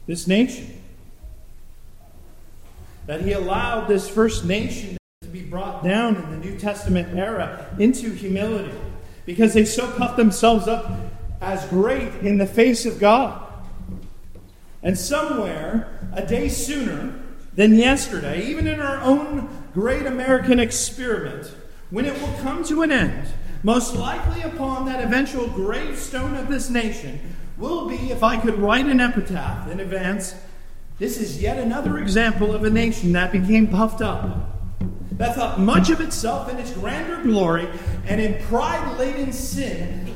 this 0.06 0.26
nation. 0.26 0.80
That 3.06 3.22
he 3.22 3.32
allowed 3.32 3.88
this 3.88 4.08
first 4.08 4.44
nation 4.44 4.96
to 5.22 5.28
be 5.28 5.42
brought 5.42 5.82
down 5.82 6.16
in 6.16 6.30
the 6.30 6.36
New 6.36 6.56
Testament 6.56 7.18
era 7.18 7.66
into 7.78 8.12
humility 8.12 8.70
because 9.28 9.52
they 9.52 9.66
so 9.66 9.86
puffed 9.92 10.16
themselves 10.16 10.66
up 10.66 10.90
as 11.42 11.66
great 11.66 12.14
in 12.22 12.38
the 12.38 12.46
face 12.46 12.86
of 12.86 12.98
God. 12.98 13.46
And 14.82 14.98
somewhere, 14.98 15.86
a 16.14 16.24
day 16.24 16.48
sooner 16.48 17.14
than 17.52 17.74
yesterday, 17.74 18.46
even 18.46 18.66
in 18.66 18.80
our 18.80 19.02
own 19.02 19.46
great 19.74 20.06
American 20.06 20.58
experiment, 20.58 21.52
when 21.90 22.06
it 22.06 22.18
will 22.22 22.32
come 22.40 22.64
to 22.64 22.80
an 22.80 22.90
end, 22.90 23.28
most 23.62 23.94
likely 23.94 24.40
upon 24.40 24.86
that 24.86 25.04
eventual 25.04 25.46
gravestone 25.48 26.34
of 26.34 26.48
this 26.48 26.70
nation, 26.70 27.20
will 27.58 27.86
be, 27.86 28.10
if 28.10 28.22
I 28.22 28.40
could 28.40 28.58
write 28.58 28.86
an 28.86 28.98
epitaph 28.98 29.70
in 29.70 29.78
advance, 29.78 30.36
this 30.98 31.20
is 31.20 31.42
yet 31.42 31.58
another 31.58 31.98
example 31.98 32.54
of 32.54 32.64
a 32.64 32.70
nation 32.70 33.12
that 33.12 33.32
became 33.32 33.66
puffed 33.66 34.00
up, 34.00 34.57
that 35.18 35.34
thought 35.34 35.60
much 35.60 35.90
of 35.90 36.00
itself 36.00 36.48
in 36.48 36.56
its 36.56 36.72
grander 36.72 37.22
glory, 37.22 37.68
and 38.06 38.20
in 38.20 38.42
pride 38.44 38.98
laden 38.98 39.32
sin, 39.32 40.14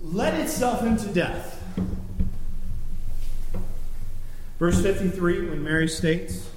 led 0.00 0.38
itself 0.38 0.82
into 0.82 1.06
death. 1.06 1.62
Verse 4.58 4.80
53, 4.82 5.48
when 5.48 5.64
Mary 5.64 5.88
states, 5.88 6.50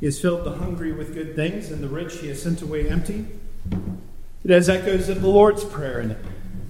He 0.00 0.06
has 0.06 0.20
filled 0.20 0.44
the 0.44 0.52
hungry 0.52 0.92
with 0.92 1.14
good 1.14 1.36
things, 1.36 1.70
and 1.70 1.82
the 1.82 1.88
rich 1.88 2.18
He 2.18 2.28
has 2.28 2.42
sent 2.42 2.62
away 2.62 2.88
empty, 2.88 3.26
it 4.42 4.50
has 4.50 4.68
echoes 4.68 5.08
of 5.08 5.22
the 5.22 5.28
Lord's 5.28 5.64
Prayer 5.64 6.00
in 6.00 6.12
it. 6.12 6.18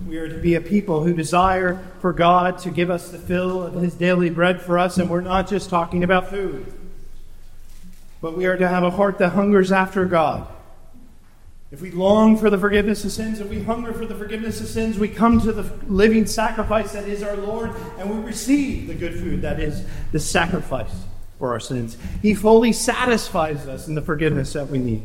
We 0.09 0.19
are 0.19 0.29
to 0.29 0.39
be 0.39 0.55
a 0.55 0.61
people 0.61 1.03
who 1.03 1.13
desire 1.13 1.85
for 2.01 2.13
God 2.13 2.59
to 2.59 2.71
give 2.71 2.91
us 2.91 3.11
the 3.11 3.19
fill 3.19 3.63
of 3.63 3.75
His 3.75 3.95
daily 3.95 4.31
bread 4.31 4.61
for 4.63 4.79
us, 4.79 4.99
and 4.99 5.11
we're 5.11 5.21
not 5.21 5.49
just 5.49 5.69
talking 5.69 6.03
about 6.03 6.31
food, 6.31 6.73
but 8.27 8.37
we 8.37 8.47
are 8.47 8.57
to 8.57 8.67
have 8.67 8.83
a 8.83 8.91
heart 8.91 9.19
that 9.19 9.29
hungers 9.29 9.71
after 9.71 10.05
God. 10.05 10.49
If 11.71 11.81
we 11.81 11.93
long 11.93 12.37
for 12.37 12.51
the 12.51 12.59
forgiveness 12.59 13.05
of 13.05 13.13
sins, 13.13 13.39
if 13.39 13.49
we 13.49 13.63
hunger 13.63 13.93
for 13.93 14.05
the 14.05 14.17
forgiveness 14.17 14.61
of 14.61 14.67
sins, 14.67 14.99
we 14.99 15.07
come 15.07 15.41
to 15.43 15.53
the 15.53 15.63
living 15.87 16.27
sacrifice 16.27 16.91
that 16.95 17.07
is 17.07 17.23
our 17.23 17.37
Lord, 17.37 17.71
and 18.01 18.11
we 18.11 18.27
receive 18.27 18.89
the 18.89 18.95
good 18.95 19.15
food 19.15 19.43
that 19.43 19.61
is 19.61 19.87
the 20.11 20.19
sacrifice 20.19 20.91
for 21.39 21.53
our 21.53 21.61
sins. 21.61 21.97
He 22.21 22.35
fully 22.35 22.73
satisfies 22.73 23.69
us 23.69 23.87
in 23.87 23.95
the 23.95 24.03
forgiveness 24.03 24.55
that 24.55 24.71
we 24.71 24.79
need. 24.79 25.05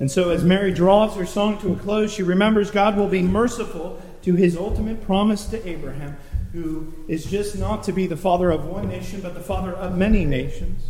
And 0.00 0.10
so, 0.10 0.30
as 0.30 0.42
Mary 0.42 0.72
draws 0.72 1.14
her 1.14 1.26
song 1.26 1.60
to 1.60 1.74
a 1.74 1.76
close, 1.76 2.12
she 2.12 2.24
remembers 2.24 2.72
God 2.72 2.96
will 2.96 3.06
be 3.06 3.22
merciful 3.22 4.02
to 4.22 4.34
his 4.34 4.56
ultimate 4.56 5.06
promise 5.06 5.46
to 5.46 5.64
Abraham 5.64 6.16
who 6.52 6.92
is 7.06 7.24
just 7.24 7.56
not 7.56 7.84
to 7.84 7.92
be 7.92 8.08
the 8.08 8.16
father 8.16 8.50
of 8.50 8.64
one 8.64 8.88
nation, 8.88 9.20
but 9.20 9.34
the 9.34 9.40
father 9.40 9.72
of 9.72 9.96
many 9.96 10.24
nations. 10.24 10.82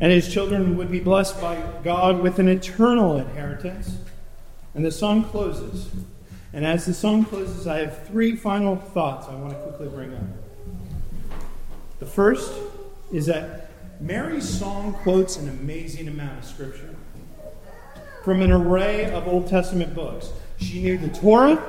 And 0.00 0.10
his 0.10 0.32
children 0.32 0.76
would 0.76 0.90
be 0.90 1.00
blessed 1.00 1.40
by 1.40 1.62
God 1.84 2.20
with 2.20 2.38
an 2.38 2.48
eternal 2.48 3.18
inheritance. 3.18 3.98
And 4.74 4.84
the 4.84 4.90
song 4.90 5.24
closes. 5.24 5.90
And 6.52 6.64
as 6.64 6.86
the 6.86 6.94
song 6.94 7.24
closes, 7.24 7.66
I 7.66 7.78
have 7.78 8.06
three 8.06 8.34
final 8.34 8.76
thoughts 8.76 9.28
I 9.28 9.34
want 9.34 9.52
to 9.52 9.58
quickly 9.60 9.88
bring 9.88 10.14
up. 10.14 10.22
The 11.98 12.06
first 12.06 12.52
is 13.12 13.26
that 13.26 13.70
Mary's 14.00 14.48
song 14.48 14.94
quotes 15.02 15.36
an 15.36 15.48
amazing 15.48 16.08
amount 16.08 16.38
of 16.38 16.44
scripture 16.44 16.94
from 18.24 18.40
an 18.42 18.50
array 18.50 19.10
of 19.12 19.28
Old 19.28 19.48
Testament 19.48 19.94
books. 19.94 20.30
She 20.58 20.82
knew 20.82 20.96
the 20.96 21.08
Torah, 21.08 21.62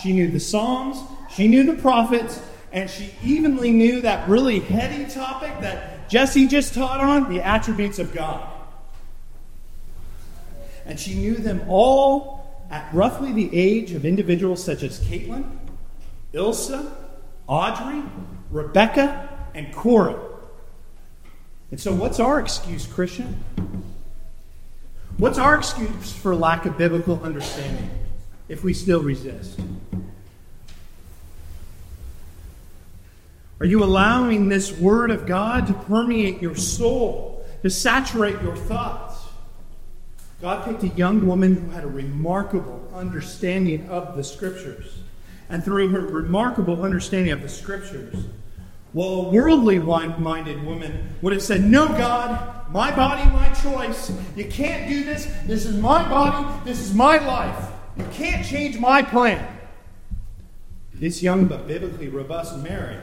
she 0.00 0.12
knew 0.12 0.30
the 0.30 0.40
Psalms, 0.40 0.98
she 1.30 1.48
knew 1.48 1.64
the 1.64 1.80
prophets, 1.80 2.40
and 2.72 2.90
she 2.90 3.14
evenly 3.22 3.70
knew 3.70 4.02
that 4.02 4.28
really 4.28 4.60
heady 4.60 5.10
topic 5.10 5.58
that 5.60 5.95
Jesse 6.08 6.46
just 6.46 6.74
taught 6.74 7.00
on 7.00 7.32
the 7.32 7.40
attributes 7.42 7.98
of 7.98 8.12
God. 8.14 8.46
And 10.84 10.98
she 11.00 11.14
knew 11.14 11.34
them 11.34 11.62
all 11.68 12.66
at 12.70 12.92
roughly 12.92 13.32
the 13.32 13.56
age 13.56 13.92
of 13.92 14.04
individuals 14.04 14.62
such 14.62 14.82
as 14.82 15.00
Caitlin, 15.00 15.44
Ilsa, 16.32 16.92
Audrey, 17.46 18.02
Rebecca, 18.50 19.28
and 19.54 19.72
Cora. 19.72 20.20
And 21.70 21.80
so, 21.80 21.92
what's 21.92 22.20
our 22.20 22.38
excuse, 22.38 22.86
Christian? 22.86 23.42
What's 25.18 25.38
our 25.38 25.56
excuse 25.56 26.12
for 26.12 26.34
lack 26.36 26.66
of 26.66 26.76
biblical 26.76 27.20
understanding 27.22 27.90
if 28.48 28.62
we 28.62 28.74
still 28.74 29.02
resist? 29.02 29.58
Are 33.58 33.66
you 33.66 33.82
allowing 33.82 34.48
this 34.48 34.72
Word 34.72 35.10
of 35.10 35.26
God 35.26 35.66
to 35.68 35.72
permeate 35.72 36.42
your 36.42 36.54
soul, 36.54 37.46
to 37.62 37.70
saturate 37.70 38.42
your 38.42 38.54
thoughts? 38.54 39.16
God 40.42 40.66
picked 40.66 40.82
a 40.82 40.88
young 40.88 41.26
woman 41.26 41.56
who 41.56 41.70
had 41.70 41.82
a 41.82 41.88
remarkable 41.88 42.86
understanding 42.94 43.88
of 43.88 44.14
the 44.14 44.22
Scriptures. 44.22 44.98
And 45.48 45.64
through 45.64 45.88
her 45.88 46.00
remarkable 46.00 46.82
understanding 46.82 47.32
of 47.32 47.40
the 47.40 47.48
Scriptures, 47.48 48.26
well, 48.92 49.08
a 49.08 49.30
worldly 49.30 49.78
minded 49.78 50.62
woman 50.64 51.14
would 51.22 51.32
have 51.32 51.42
said, 51.42 51.62
No, 51.64 51.88
God, 51.88 52.70
my 52.70 52.94
body, 52.94 53.30
my 53.30 53.48
choice. 53.54 54.12
You 54.36 54.46
can't 54.46 54.88
do 54.88 55.04
this. 55.04 55.26
This 55.46 55.64
is 55.64 55.76
my 55.76 56.06
body. 56.08 56.46
This 56.64 56.80
is 56.80 56.94
my 56.94 57.18
life. 57.18 57.70
You 57.96 58.04
can't 58.12 58.44
change 58.44 58.78
my 58.78 59.02
plan. 59.02 59.46
This 60.92 61.22
young 61.22 61.46
but 61.46 61.66
biblically 61.66 62.08
robust 62.08 62.58
Mary 62.58 62.96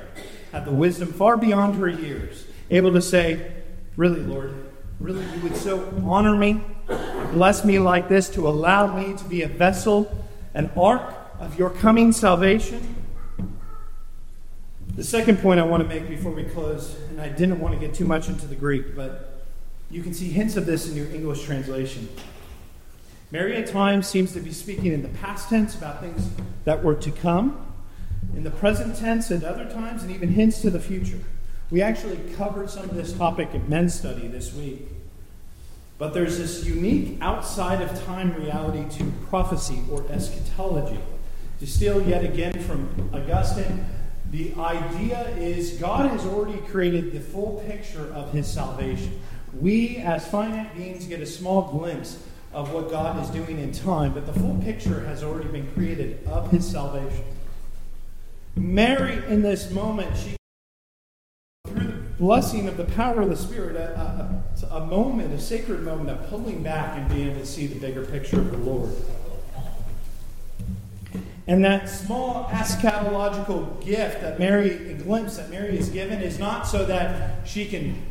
had 0.54 0.66
the 0.66 0.72
wisdom 0.72 1.12
far 1.12 1.36
beyond 1.36 1.76
her 1.76 1.90
years, 1.90 2.46
able 2.70 2.94
to 2.94 3.02
say, 3.02 3.52
Really, 3.98 4.22
Lord, 4.22 4.54
really, 5.00 5.26
you 5.36 5.42
would 5.42 5.56
so 5.56 5.92
honor 6.06 6.36
me, 6.36 6.62
bless 7.32 7.66
me 7.66 7.80
like 7.80 8.08
this 8.08 8.30
to 8.30 8.48
allow 8.48 8.96
me 8.96 9.18
to 9.18 9.24
be 9.26 9.42
a 9.42 9.48
vessel, 9.48 10.16
an 10.54 10.72
ark 10.78 11.14
of 11.40 11.58
your 11.60 11.72
coming 11.72 12.12
salvation? 12.12 12.96
The 14.96 15.04
second 15.04 15.40
point 15.40 15.60
I 15.60 15.64
want 15.64 15.82
to 15.82 15.90
make 15.90 16.08
before 16.08 16.32
we 16.32 16.44
close, 16.44 16.96
and 17.10 17.20
I 17.20 17.30
didn't 17.30 17.60
want 17.60 17.74
to 17.74 17.80
get 17.80 17.96
too 17.96 18.06
much 18.06 18.30
into 18.30 18.46
the 18.46 18.56
Greek, 18.56 18.96
but 18.96 19.46
you 19.90 20.04
can 20.04 20.14
see 20.14 20.30
hints 20.30 20.56
of 20.56 20.68
this 20.68 20.88
in 20.88 20.96
your 20.96 21.08
English 21.08 21.44
translation. 21.44 22.08
Mary 23.32 23.58
at 23.58 23.68
times 23.68 24.08
seems 24.08 24.34
to 24.34 24.40
be 24.40 24.52
speaking 24.52 24.94
in 24.94 25.02
the 25.02 25.10
past 25.10 25.50
tense 25.50 25.76
about 25.76 26.00
things 26.00 26.30
that 26.66 26.84
were 26.84 26.96
to 26.96 27.10
come 27.10 27.73
in 28.36 28.44
the 28.44 28.52
present 28.52 28.96
tense 28.98 29.32
at 29.32 29.44
other 29.44 29.66
times, 29.66 30.04
and 30.04 30.12
even 30.12 30.30
hints 30.30 30.62
to 30.62 30.70
the 30.70 30.80
future. 30.80 31.20
We 31.70 31.82
actually 31.82 32.18
covered 32.36 32.70
some 32.70 32.90
of 32.90 32.96
this 32.96 33.14
topic 33.14 33.54
in 33.54 33.68
men's 33.70 33.94
study 33.94 34.28
this 34.28 34.54
week. 34.54 34.88
But 35.98 36.14
there's 36.14 36.38
this 36.38 36.66
unique 36.66 37.18
outside 37.22 37.82
of 37.82 38.04
time 38.06 38.34
reality 38.36 38.86
to 38.98 39.12
prophecy 39.30 39.82
or 39.92 40.06
eschatology. 40.10 41.00
To 41.60 41.68
steal 41.68 42.02
yet 42.08 42.26
again 42.26 42.60
from 42.62 43.10
Augustine, 43.14 43.86
the 44.32 44.54
idea 44.56 45.30
is 45.38 45.78
God 45.80 46.10
has 46.10 46.26
already 46.26 46.58
created 46.60 47.14
the 47.14 47.20
full 47.20 47.64
picture 47.68 48.12
of 48.14 48.34
his 48.34 48.48
salvation. 48.48 49.22
We, 49.60 49.98
as 49.98 50.28
finite 50.28 50.76
beings, 50.76 51.06
get 51.06 51.22
a 51.22 51.26
small 51.26 51.72
glimpse 51.72 52.22
of 52.52 52.74
what 52.74 52.90
God 52.90 53.24
is 53.24 53.30
doing 53.30 53.60
in 53.60 53.72
time, 53.72 54.14
but 54.14 54.26
the 54.26 54.34
full 54.34 54.60
picture 54.64 55.06
has 55.06 55.24
already 55.24 55.50
been 55.50 55.72
created 55.74 56.26
of 56.28 56.52
his 56.52 56.70
salvation. 56.70 57.24
Mary, 58.56 59.24
in 59.28 59.42
this 59.42 59.72
moment, 59.72 60.16
she, 60.16 60.36
through 61.68 61.88
the 61.88 61.94
blessing 62.18 62.68
of 62.68 62.78
the 62.78 62.86
power 62.86 63.22
of 63.22 63.30
the 63.30 63.36
Spirit, 63.36 63.76
a, 63.76 64.44
a, 64.72 64.78
a 64.78 64.86
moment, 64.86 65.34
a 65.34 65.40
sacred 65.40 65.82
moment 65.82 66.10
of 66.10 66.30
pulling 66.30 66.62
back 66.62 66.98
and 66.98 67.10
being 67.10 67.32
able 67.32 67.40
to 67.40 67.46
see 67.46 67.68
the 67.68 67.80
bigger 67.80 68.06
picture 68.06 68.40
of 68.40 68.52
the 68.52 68.58
Lord. 68.58 68.92
And 71.46 71.66
that 71.66 71.90
small 71.90 72.46
eschatological 72.46 73.84
gift 73.84 74.22
that 74.22 74.40
Mary, 74.40 74.92
a 74.92 74.94
glimpse 74.94 75.38
that 75.38 75.50
Mary 75.50 75.78
is 75.78 75.90
given, 75.90 76.22
is 76.22 76.40
not 76.40 76.66
so 76.66 76.86
that 76.86 77.46
she 77.46 77.66
can 77.66 78.02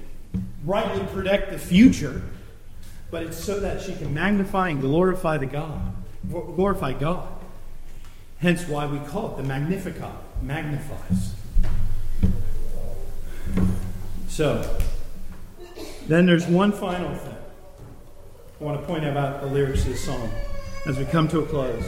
rightly 0.64 1.04
predict 1.06 1.50
the 1.50 1.58
future, 1.58 2.22
but 3.10 3.22
it's 3.22 3.42
so 3.42 3.58
that 3.60 3.80
she 3.80 3.94
can 3.94 4.12
magnify 4.12 4.68
and 4.68 4.80
glorify 4.80 5.38
the 5.38 5.46
God, 5.46 5.94
glorify 6.30 6.92
God. 6.92 7.28
Hence 8.38 8.66
why 8.68 8.86
we 8.86 8.98
call 8.98 9.32
it 9.32 9.36
the 9.38 9.44
Magnificat, 9.44 10.10
magnifies. 10.42 11.34
So, 14.28 14.78
then 16.06 16.26
there's 16.26 16.46
one 16.46 16.72
final 16.72 17.14
thing 17.14 17.36
I 18.60 18.64
want 18.64 18.80
to 18.80 18.86
point 18.86 19.04
out 19.04 19.10
about 19.10 19.40
the 19.40 19.46
lyrics 19.46 19.82
of 19.82 19.88
this 19.88 20.04
song 20.04 20.30
as 20.86 20.98
we 20.98 21.04
come 21.04 21.28
to 21.28 21.40
a 21.40 21.46
close. 21.46 21.84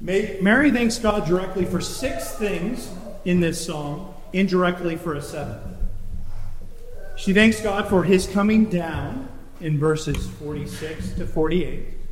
Mary 0.00 0.70
thanks 0.70 0.98
God 0.98 1.26
directly 1.26 1.64
for 1.64 1.80
six 1.80 2.32
things 2.32 2.90
in 3.24 3.40
this 3.40 3.64
song, 3.64 4.14
indirectly 4.32 4.96
for 4.96 5.14
a 5.14 5.22
seventh. 5.22 5.62
She 7.16 7.32
thanks 7.32 7.60
God 7.60 7.88
for 7.88 8.02
his 8.02 8.26
coming 8.26 8.66
down 8.66 9.28
in 9.60 9.78
verses 9.78 10.28
46 10.30 11.12
to 11.12 11.26
48. 11.26 12.03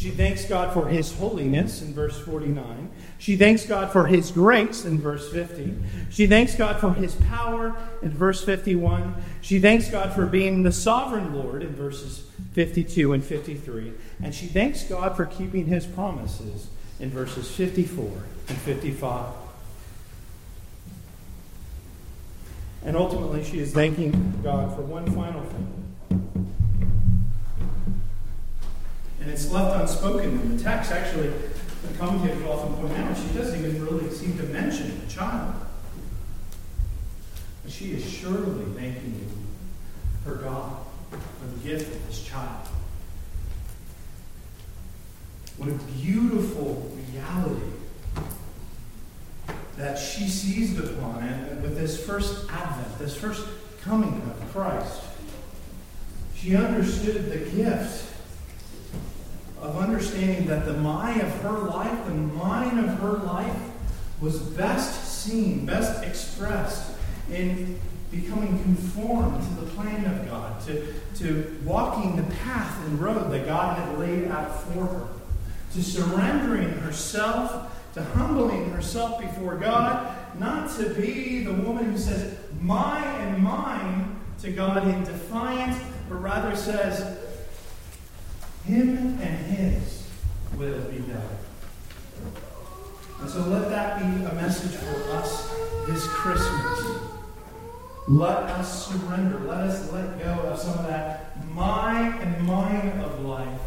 She 0.00 0.08
thanks 0.08 0.46
God 0.46 0.72
for 0.72 0.88
his 0.88 1.12
holiness 1.12 1.82
in 1.82 1.92
verse 1.92 2.18
49. 2.20 2.90
She 3.18 3.36
thanks 3.36 3.66
God 3.66 3.92
for 3.92 4.06
his 4.06 4.30
grace 4.30 4.86
in 4.86 4.98
verse 4.98 5.30
50. 5.30 5.74
She 6.08 6.26
thanks 6.26 6.54
God 6.54 6.80
for 6.80 6.94
his 6.94 7.16
power 7.16 7.76
in 8.00 8.08
verse 8.08 8.42
51. 8.42 9.22
She 9.42 9.60
thanks 9.60 9.90
God 9.90 10.14
for 10.14 10.24
being 10.24 10.62
the 10.62 10.72
sovereign 10.72 11.34
Lord 11.34 11.62
in 11.62 11.74
verses 11.74 12.24
52 12.54 13.12
and 13.12 13.22
53. 13.22 13.92
And 14.22 14.34
she 14.34 14.46
thanks 14.46 14.84
God 14.84 15.16
for 15.16 15.26
keeping 15.26 15.66
his 15.66 15.84
promises 15.84 16.68
in 16.98 17.10
verses 17.10 17.54
54 17.54 18.06
and 18.48 18.56
55. 18.56 19.34
And 22.86 22.96
ultimately, 22.96 23.44
she 23.44 23.58
is 23.58 23.74
thanking 23.74 24.40
God 24.42 24.74
for 24.74 24.80
one 24.80 25.12
final 25.14 25.44
thing. 25.44 25.79
And 29.30 29.38
it's 29.38 29.48
left 29.52 29.80
unspoken 29.80 30.40
in 30.40 30.56
the 30.56 30.60
text. 30.60 30.90
Actually, 30.90 31.28
the 31.28 31.96
commentators 31.96 32.44
often 32.48 32.74
point 32.74 32.98
out 32.98 33.16
she 33.16 33.32
doesn't 33.38 33.60
even 33.60 33.86
really 33.86 34.10
seem 34.10 34.36
to 34.38 34.42
mention 34.42 35.00
the 35.00 35.06
child. 35.06 35.54
But 37.62 37.70
she 37.70 37.92
is 37.92 38.10
surely 38.10 38.64
thanking 38.74 39.30
her 40.24 40.34
God 40.34 40.78
for 41.12 41.46
the 41.46 41.68
gift 41.68 41.94
of 41.94 42.06
this 42.08 42.24
child. 42.24 42.66
What 45.58 45.68
a 45.68 45.74
beautiful 45.74 46.90
reality 47.12 47.66
that 49.76 49.96
she 49.96 50.26
seized 50.26 50.80
upon 50.80 51.22
and 51.22 51.62
with 51.62 51.78
this 51.78 52.04
first 52.04 52.50
advent, 52.50 52.98
this 52.98 53.16
first 53.16 53.46
coming 53.82 54.20
of 54.22 54.52
Christ. 54.52 55.02
She 56.34 56.56
understood 56.56 57.30
the 57.30 57.48
gift 57.56 58.09
of 59.70 59.82
understanding 59.82 60.46
that 60.46 60.64
the 60.64 60.74
my 60.74 61.14
of 61.20 61.32
her 61.42 61.58
life, 61.58 62.06
the 62.06 62.14
mine 62.14 62.78
of 62.78 62.98
her 62.98 63.12
life, 63.12 63.56
was 64.20 64.38
best 64.38 65.22
seen, 65.22 65.64
best 65.64 66.02
expressed 66.04 66.92
in 67.30 67.78
becoming 68.10 68.60
conformed 68.64 69.40
to 69.42 69.64
the 69.64 69.70
plan 69.72 70.04
of 70.04 70.28
God, 70.28 70.60
to, 70.66 70.92
to 71.16 71.58
walking 71.64 72.16
the 72.16 72.34
path 72.34 72.84
and 72.86 73.00
road 73.00 73.30
that 73.30 73.46
God 73.46 73.78
had 73.78 73.98
laid 73.98 74.28
out 74.28 74.62
for 74.64 74.84
her, 74.84 75.08
to 75.74 75.82
surrendering 75.82 76.68
herself, 76.70 77.78
to 77.94 78.02
humbling 78.02 78.70
herself 78.72 79.20
before 79.20 79.56
God, 79.56 80.16
not 80.38 80.76
to 80.78 80.92
be 80.94 81.44
the 81.44 81.54
woman 81.54 81.92
who 81.92 81.98
says, 81.98 82.36
my 82.60 83.04
and 83.04 83.42
mine 83.42 84.16
to 84.42 84.50
God 84.50 84.88
in 84.88 85.04
defiance, 85.04 85.80
but 86.08 86.16
rather 86.16 86.56
says, 86.56 87.19
him 88.64 89.18
and 89.20 89.46
his 89.46 90.06
will 90.56 90.80
be 90.90 90.98
done. 90.98 91.38
And 93.20 93.28
so 93.28 93.40
let 93.40 93.68
that 93.70 93.98
be 93.98 94.24
a 94.24 94.34
message 94.34 94.76
for 94.76 95.12
us 95.12 95.50
this 95.86 96.06
Christmas. 96.06 97.00
Let 98.08 98.44
us 98.50 98.88
surrender. 98.88 99.40
Let 99.40 99.60
us 99.60 99.92
let 99.92 100.18
go 100.18 100.30
of 100.48 100.58
some 100.58 100.78
of 100.78 100.86
that 100.86 101.30
my 101.52 102.16
and 102.20 102.46
mine 102.46 103.00
of 103.00 103.24
life 103.24 103.60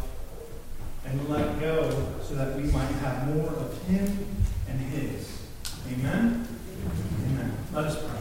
and 1.06 1.28
let 1.28 1.60
go 1.60 1.90
so 2.22 2.34
that 2.34 2.56
we 2.56 2.64
might 2.64 2.90
have 3.02 3.34
more 3.34 3.48
of 3.48 3.82
Him 3.86 4.26
and 4.68 4.80
His. 4.80 5.40
Amen? 5.92 6.48
Amen. 7.26 7.56
Let 7.72 7.84
us 7.84 8.02
pray. 8.02 8.13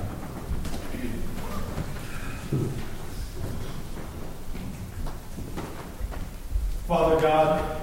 Father 6.94 7.20
God, 7.20 7.82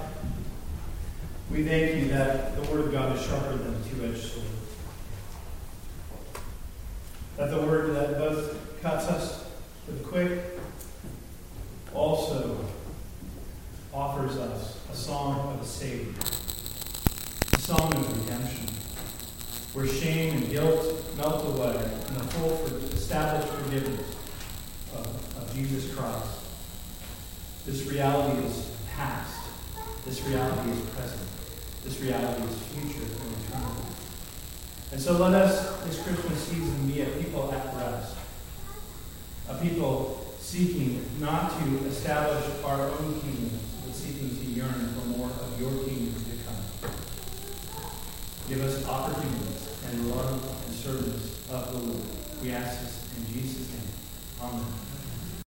we 1.51 1.65
thank 1.65 1.97
you 1.97 2.07
that 2.13 2.55
the 2.55 2.61
Word 2.71 2.85
of 2.85 2.91
God 2.93 3.13
is 3.17 3.21
sharper 3.21 3.57
than 3.57 3.75
a 3.75 3.89
two 3.89 4.05
edged 4.05 4.23
sword. 4.23 4.45
That 7.35 7.51
the 7.51 7.57
Word 7.57 7.93
that 7.93 8.17
both 8.17 8.57
cuts 8.81 9.09
us 9.09 9.47
to 9.85 9.91
the 9.91 10.01
quick 10.05 10.39
also 11.93 12.63
offers 13.93 14.37
us 14.37 14.79
a 14.89 14.95
song 14.95 15.55
of 15.55 15.61
a 15.61 15.65
Savior, 15.65 16.13
a 17.51 17.59
song 17.59 17.93
of 17.93 18.17
redemption, 18.17 18.69
where 19.73 19.87
shame 19.87 20.37
and 20.37 20.49
guilt 20.49 21.17
melt 21.17 21.45
away 21.47 21.83
in 22.07 22.13
the 22.13 22.23
full 22.23 22.65
established 22.93 23.51
forgiveness 23.55 24.15
of, 24.95 25.05
of 25.37 25.53
Jesus 25.53 25.93
Christ. 25.93 26.27
This 27.65 27.85
reality 27.87 28.47
is 28.47 28.71
past. 28.95 29.49
This 30.05 30.21
reality 30.25 30.71
is 30.71 30.89
present. 30.89 31.29
This 31.83 31.99
reality 31.99 32.43
is 32.43 32.57
future 32.73 33.05
and 33.05 33.45
eternal. 33.45 33.75
And 34.91 35.01
so 35.01 35.17
let 35.17 35.33
us, 35.33 35.81
this 35.83 36.01
Christmas 36.01 36.39
season, 36.43 36.87
be 36.87 37.01
a 37.01 37.05
people 37.05 37.51
at 37.53 37.75
rest. 37.75 38.15
A 39.49 39.55
people 39.55 40.35
seeking 40.39 41.05
not 41.19 41.57
to 41.59 41.85
establish 41.87 42.43
our 42.65 42.81
own 42.81 43.21
kingdoms, 43.21 43.61
but 43.85 43.95
seeking 43.95 44.35
to 44.35 44.45
yearn 44.45 44.93
for 44.93 45.07
more 45.17 45.29
of 45.29 45.61
your 45.61 45.71
kingdom 45.85 46.13
to 46.13 46.31
come. 46.45 46.91
Give 48.49 48.61
us 48.61 48.85
opportunities 48.85 49.69
and 49.87 50.09
love 50.09 50.65
and 50.65 50.75
service 50.75 51.39
of 51.49 51.71
the 51.71 51.77
Lord. 51.77 52.01
We 52.41 52.51
ask 52.51 52.81
this 52.81 53.03
in 53.17 53.33
Jesus' 53.33 53.69
name. 53.69 53.81
Amen. 54.41 54.90